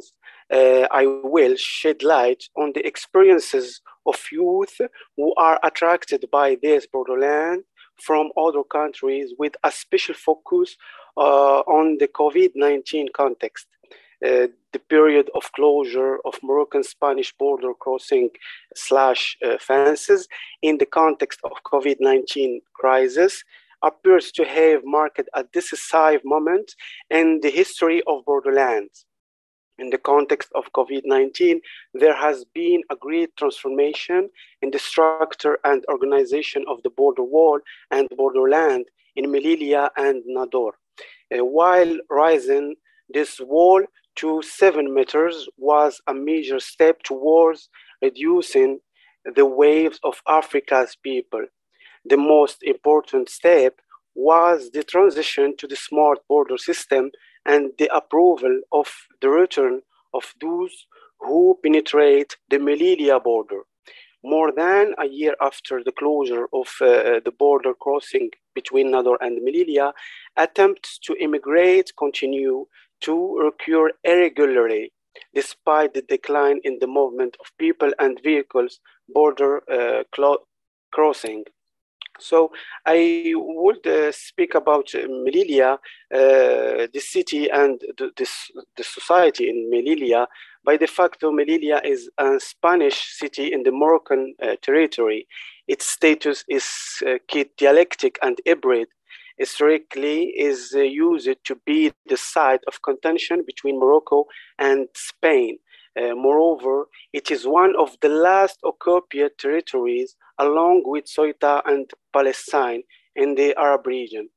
[0.52, 4.76] uh, I will shed light on the experiences of youth
[5.18, 7.64] who are attracted by this borderland
[8.02, 10.76] from other countries with a special focus
[11.18, 13.68] uh, on the COVID-19 context.
[14.26, 18.30] Uh, the period of closure of Moroccan Spanish border crossing
[18.76, 20.28] slash uh, fences
[20.62, 23.44] in the context of COVID-19 crisis
[23.84, 26.74] appears to have marked a decisive moment
[27.10, 29.06] in the history of borderlands.
[29.78, 31.62] In the context of COVID-19,
[31.94, 34.30] there has been a great transformation
[34.62, 37.60] in the structure and organization of the border wall
[37.90, 40.72] and borderland in Melilla and Nador.
[41.34, 42.76] Uh, while rising
[43.08, 43.84] this wall
[44.18, 47.70] to seven meters was a major step towards
[48.02, 48.80] reducing
[49.36, 51.46] the waves of Africa's people.
[52.10, 53.80] The most important step
[54.16, 57.12] was the transition to the smart border system
[57.46, 58.88] and the approval of
[59.22, 59.82] the return
[60.14, 60.88] of those
[61.20, 63.62] who penetrate the Melilla border.
[64.24, 69.40] More than a year after the closure of uh, the border crossing between Nador and
[69.46, 69.94] Melilla,
[70.36, 72.66] attempts to immigrate continue
[73.02, 73.16] to
[73.48, 74.92] occur irregularly
[75.34, 80.04] despite the decline in the movement of people and vehicles border uh,
[80.92, 81.44] crossing.
[82.20, 82.52] So
[82.86, 89.50] I would uh, speak about uh, Melilla, uh, the city and the, this, the society
[89.50, 90.28] in Melilla.
[90.64, 95.28] By de facto, Melilla is a Spanish city in the Moroccan uh, territory.
[95.68, 96.68] Its status is
[97.08, 97.18] uh,
[97.58, 98.88] dialectic and hybrid,
[99.40, 104.26] historically is uh, used to be the site of contention between Morocco
[104.60, 105.58] and Spain.
[106.00, 112.84] Uh, moreover, it is one of the last occupied territories along with Ceuta and Palestine
[113.16, 114.30] in the Arab region.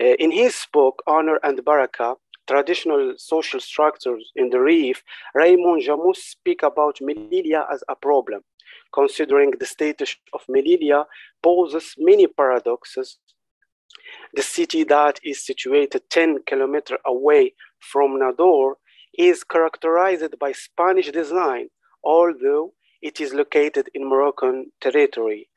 [0.00, 2.14] Uh, in his book, Honor and Baraka,
[2.46, 5.02] Traditional Social Structures in the Rif,
[5.34, 8.42] Raymond Jamous speak about Melilla as a problem,
[8.94, 11.04] considering the status of Melilla
[11.42, 13.18] poses many paradoxes
[14.34, 18.74] the city that is situated 10 kilometers away from Nador
[19.16, 21.68] is characterized by Spanish design,
[22.04, 25.48] although it is located in Moroccan territory.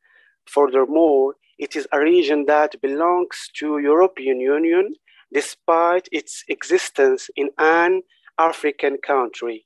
[0.45, 4.93] Furthermore, it is a region that belongs to European Union
[5.33, 8.01] despite its existence in an
[8.37, 9.65] African country.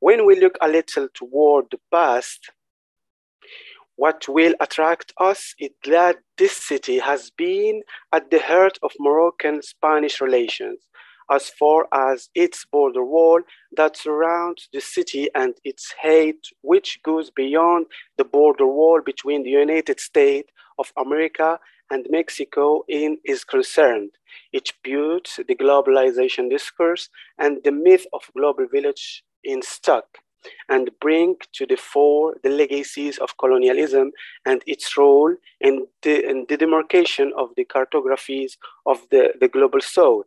[0.00, 2.50] When we look a little toward the past,
[3.96, 7.82] what will attract us is that this city has been
[8.12, 10.78] at the heart of Moroccan Spanish relations
[11.30, 13.40] as far as its border wall
[13.76, 17.86] that surrounds the city and its height, which goes beyond
[18.18, 21.58] the border wall between the United States of America
[21.90, 24.10] and Mexico in is concerned.
[24.52, 27.08] It puts the globalization discourse
[27.38, 30.06] and the myth of global village in stock
[30.68, 34.12] and bring to the fore the legacies of colonialism
[34.46, 38.56] and its role in the, in the demarcation of the cartographies
[38.86, 40.26] of the, the global south.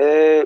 [0.00, 0.44] Uh,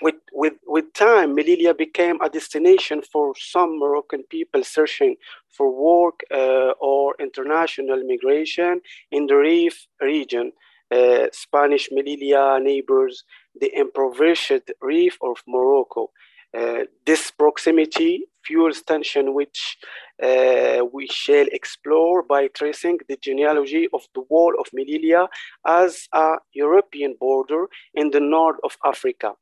[0.00, 5.16] with, with, with time, Melilla became a destination for some Moroccan people searching
[5.50, 10.52] for work uh, or international migration in the Rif region.
[10.90, 13.24] Uh, Spanish Melilla neighbors
[13.60, 16.10] the impoverished Rif of Morocco.
[16.56, 19.76] Uh, this proximity fuels tension, which
[20.22, 25.28] uh, we shall explore by tracing the genealogy of the wall of Melilla
[25.66, 29.32] as a European border in the north of Africa.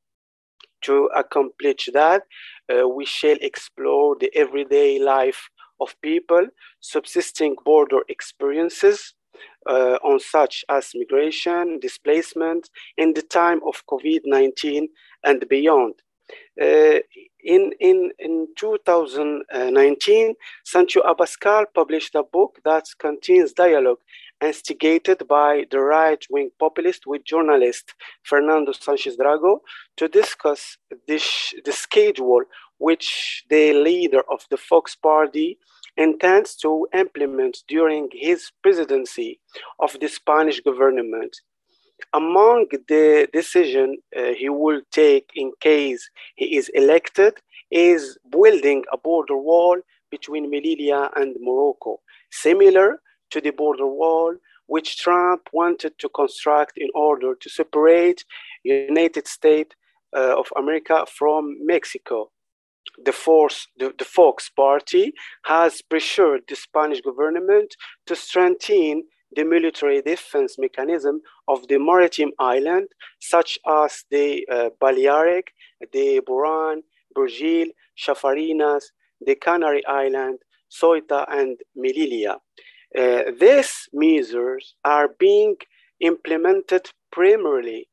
[0.82, 2.22] To accomplish that,
[2.72, 5.48] uh, we shall explore the everyday life
[5.80, 6.46] of people,
[6.80, 9.14] subsisting border experiences,
[9.68, 14.86] uh, on such as migration, displacement, in the time of COVID-19
[15.24, 15.94] and beyond.
[16.60, 16.98] Uh,
[17.44, 23.98] in, in, in 2019, Santiago Abascal published a book that contains dialogue
[24.42, 29.60] instigated by the right-wing populist with journalist Fernando Sanchez Drago
[29.96, 32.42] to discuss this, the schedule
[32.78, 35.58] which the leader of the Vox party
[35.96, 39.40] intends to implement during his presidency
[39.80, 41.36] of the Spanish government.
[42.12, 47.34] Among the decision uh, he will take in case he is elected
[47.70, 49.78] is building a border wall
[50.10, 54.34] between Melilla and Morocco, similar to the border wall
[54.66, 58.24] which Trump wanted to construct in order to separate
[58.64, 59.74] United States
[60.16, 62.30] uh, of America from Mexico.
[63.04, 65.12] The, force, the, the Vox party
[65.44, 67.74] has pressured the Spanish government
[68.06, 69.04] to strengthen
[69.34, 72.88] the military defense mechanism of the maritime island,
[73.20, 75.52] such as the uh, Balearic,
[75.92, 76.82] the Boran,
[77.16, 77.68] Burjil,
[77.98, 78.84] Chafarinas,
[79.20, 80.38] the Canary Island,
[80.70, 82.36] Ceuta, and Melilla.
[82.96, 85.56] Uh, these measures are being
[86.00, 87.88] implemented primarily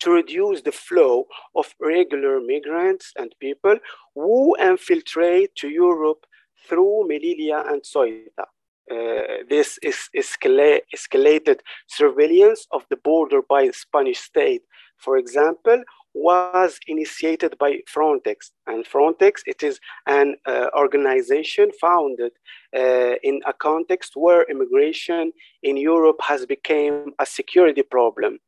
[0.00, 3.76] to reduce the flow of regular migrants and people
[4.14, 6.26] who infiltrate to Europe
[6.68, 8.46] through Melilla and Ceuta.
[8.90, 14.62] Uh, this is escala escalated surveillance of the border by the Spanish state,
[14.98, 15.82] for example,
[16.14, 18.50] was initiated by Frontex.
[18.66, 22.32] And Frontex, it is an uh, organization founded
[22.76, 28.38] uh, in a context where immigration in Europe has become a security problem.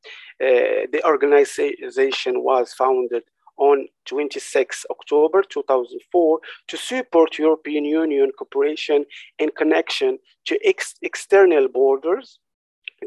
[0.42, 3.22] Uh, the organization was founded
[3.56, 9.04] on 26 October 2004 to support European Union cooperation
[9.38, 12.38] in connection to ex external borders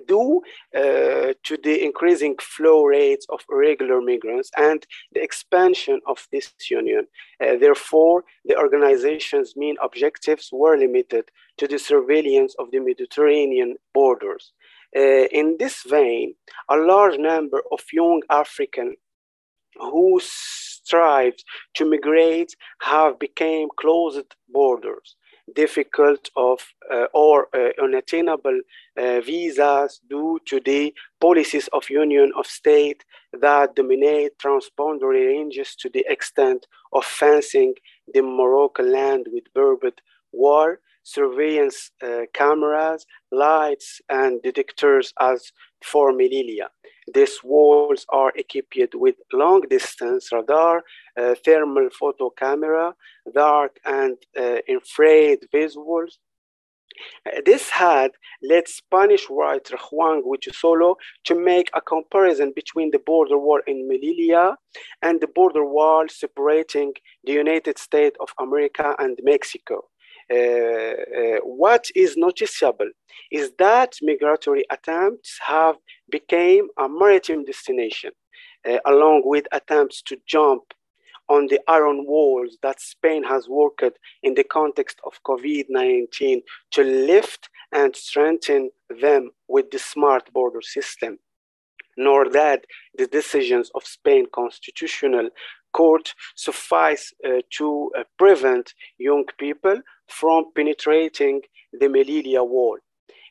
[0.07, 0.41] due
[0.75, 7.07] uh, to the increasing flow rates of irregular migrants and the expansion of this union.
[7.41, 11.25] Uh, therefore, the organization's main objectives were limited
[11.57, 14.53] to the surveillance of the Mediterranean borders.
[14.95, 16.33] Uh, in this vein,
[16.69, 18.95] a large number of young African
[19.79, 21.33] who strive
[21.75, 25.15] to migrate have become closed borders
[25.55, 26.59] difficult of
[26.91, 28.59] uh, or uh, unattainable
[28.97, 35.89] uh, visas due to the policies of union of state that dominate transboundary ranges to
[35.89, 37.73] the extent of fencing
[38.13, 39.91] the Moroccan land with Berber
[40.31, 45.51] war, surveillance uh, cameras, lights, and detectors as
[45.83, 46.67] for Melilla.
[47.13, 50.83] These walls are equipped with long distance radar,
[51.17, 52.93] uh, thermal photo camera,
[53.33, 56.17] dark and uh, infrared visuals.
[57.25, 60.95] Uh, this had led Spanish writer Juan Goytisolo
[61.25, 64.55] to make a comparison between the border wall in Melilla
[65.01, 66.93] and the border wall separating
[67.23, 69.85] the United States of America and Mexico.
[70.29, 72.89] Uh, uh, what is noticeable
[73.31, 75.77] is that migratory attempts have
[76.09, 78.11] become a maritime destination,
[78.69, 80.63] uh, along with attempts to jump
[81.29, 87.49] on the iron walls that Spain has worked in the context of COVID-19 to lift
[87.71, 88.69] and strengthen
[89.01, 91.19] them with the smart border system.
[91.97, 92.65] Nor that
[92.97, 95.29] the decisions of Spain constitutional
[95.73, 101.41] court suffice uh, to uh, prevent young people from penetrating
[101.73, 102.77] the Melilla wall.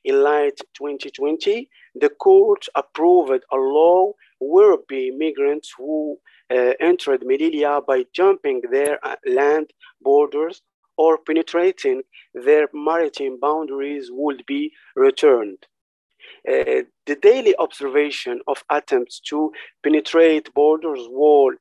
[0.05, 6.19] In late 2020, the court approved a law whereby migrants who
[6.51, 10.63] uh, entered Melilla by jumping their uh, land borders
[10.97, 12.03] or penetrating
[12.35, 15.67] their maritime boundaries would be returned.
[16.49, 19.51] Uh, the daily observation of attempts to
[19.83, 21.53] penetrate borders wall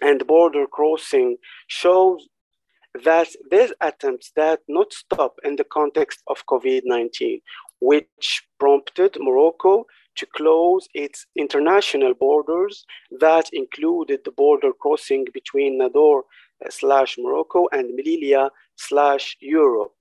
[0.00, 1.36] and border crossing
[1.68, 2.28] shows
[3.04, 7.40] that these attempts that not stop in the context of COVID-19,
[7.80, 9.86] which prompted Morocco
[10.16, 12.84] to close its international borders
[13.20, 16.22] that included the border crossing between Nador
[16.68, 19.92] slash Morocco and Melilla slash Europe.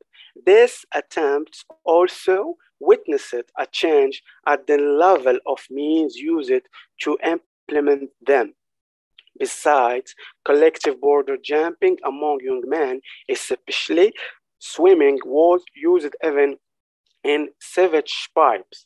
[0.46, 6.64] These attempts also witnessed a change at the level of means used
[7.02, 8.54] to implement them
[9.40, 10.14] Besides,
[10.44, 14.14] collective border jumping among young men, especially
[14.60, 16.58] swimming, was used even
[17.24, 18.86] in sewage pipes.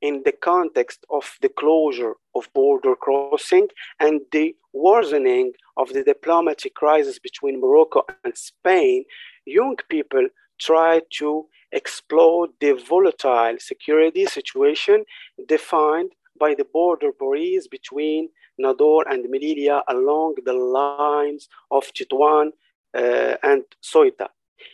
[0.00, 3.68] In the context of the closure of border crossing
[3.98, 9.04] and the worsening of the diplomatic crisis between Morocco and Spain,
[9.44, 10.26] young people
[10.58, 15.04] tried to exploit the volatile security situation
[15.46, 18.30] defined by the border breeze between
[18.62, 22.52] Nador and Melilla along the lines of Tetuan
[22.96, 24.28] uh, and Ceuta.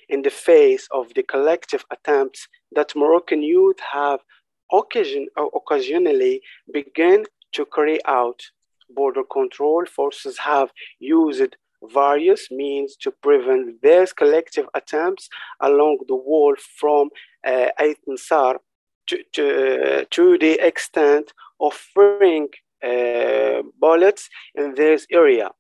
[0.08, 4.20] In the face of the collective attempts that Moroccan youth have
[4.72, 6.42] occasion, occasionally
[6.72, 8.40] begun to carry out,
[8.90, 15.28] border control forces have used various means to prevent these collective attempts
[15.60, 17.10] along the wall from
[17.46, 17.68] uh,
[18.16, 18.60] Sar
[19.06, 22.46] to, to, to the extent of uh,
[23.80, 25.50] bullets in this area.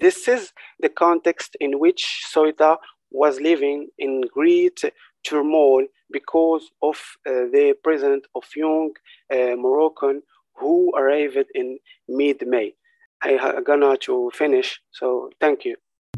[0.00, 2.76] This is the context in which Ceuta
[3.10, 4.80] was living in great
[5.24, 6.96] turmoil because of
[7.26, 8.92] uh, the presence of young
[9.32, 10.22] uh, Moroccan
[10.54, 11.78] who arrived in
[12.08, 12.74] mid-May.
[13.22, 15.76] I'm gonna to finish, so thank you.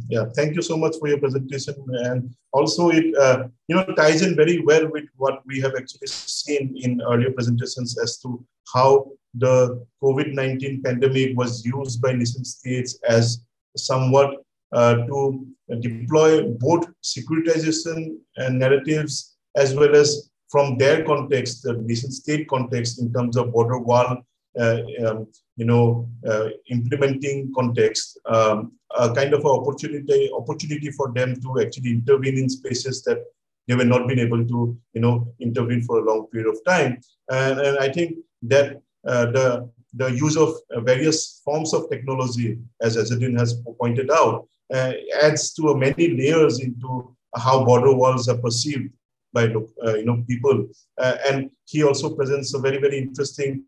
[0.09, 1.74] Yeah, thank you so much for your presentation,
[2.05, 6.06] and also it uh, you know ties in very well with what we have actually
[6.06, 8.43] seen in earlier presentations as to
[8.74, 13.44] how the COVID-19 pandemic was used by nation states as
[13.76, 14.36] somewhat
[14.72, 15.47] uh, to
[15.80, 23.01] deploy both securitization and narratives as well as from their context, the nation state context
[23.01, 24.22] in terms of border wall
[24.59, 25.26] uh, um,
[25.56, 31.90] you know, uh, implementing context, um, a kind of opportunity opportunity for them to actually
[31.90, 33.19] intervene in spaces that
[33.66, 36.98] they were not been able to, you know, intervene for a long period of time.
[37.31, 40.55] And, and I think that uh, the the use of
[40.85, 44.93] various forms of technology, as Azzedine has pointed out, uh,
[45.23, 48.90] adds to many layers into how border walls are perceived
[49.32, 50.66] by uh, you know people.
[50.98, 53.65] Uh, and he also presents a very very interesting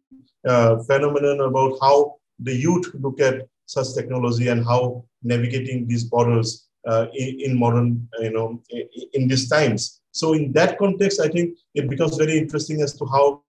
[0.47, 6.69] uh, phenomenon about how the youth look at such technology and how navigating these borders
[6.89, 10.01] uh, in, in, modern, you know, in, in these times.
[10.13, 13.43] So in that context, I think it becomes very interesting as to how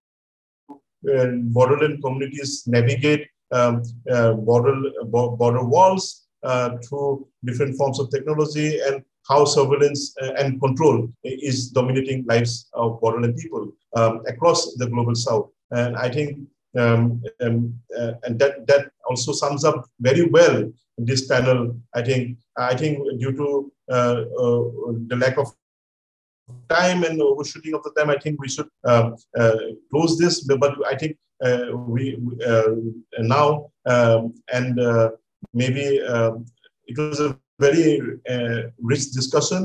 [1.12, 1.28] uh,
[1.58, 3.82] borderland communities navigate um,
[4.12, 4.76] uh, border,
[5.06, 11.70] border walls uh, through different forms of technology and how surveillance uh, and control is
[11.70, 15.50] dominating lives of borderland people um, across the global south.
[15.72, 16.38] And I think
[16.78, 20.56] um, um, uh, and that that also sums up very well
[20.98, 21.60] this panel.
[22.00, 23.48] I think I think due to
[23.98, 24.64] uh, uh,
[25.10, 25.48] the lack of
[26.70, 29.12] time and overshooting of the time, I think we should uh,
[29.92, 30.42] close this.
[30.44, 32.04] But I think uh, we
[32.46, 32.72] uh,
[33.20, 34.80] now um, and
[35.54, 36.46] maybe um,
[36.88, 38.02] it was a very
[38.92, 39.62] rich discussion.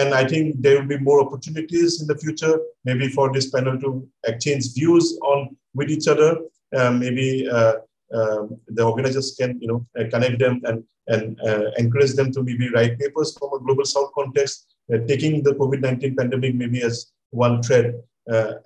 [0.00, 2.54] and I think there will be more opportunities in the future,
[2.88, 3.90] maybe for this panel to
[4.30, 5.38] exchange views on
[5.74, 6.30] with each other.
[6.76, 7.74] Uh, maybe uh,
[8.12, 11.38] um, the organizers can, you know, uh, connect them and and
[11.78, 14.74] encourage them to maybe write papers from a global south context,
[15.06, 17.94] taking the COVID-19 pandemic maybe as one thread,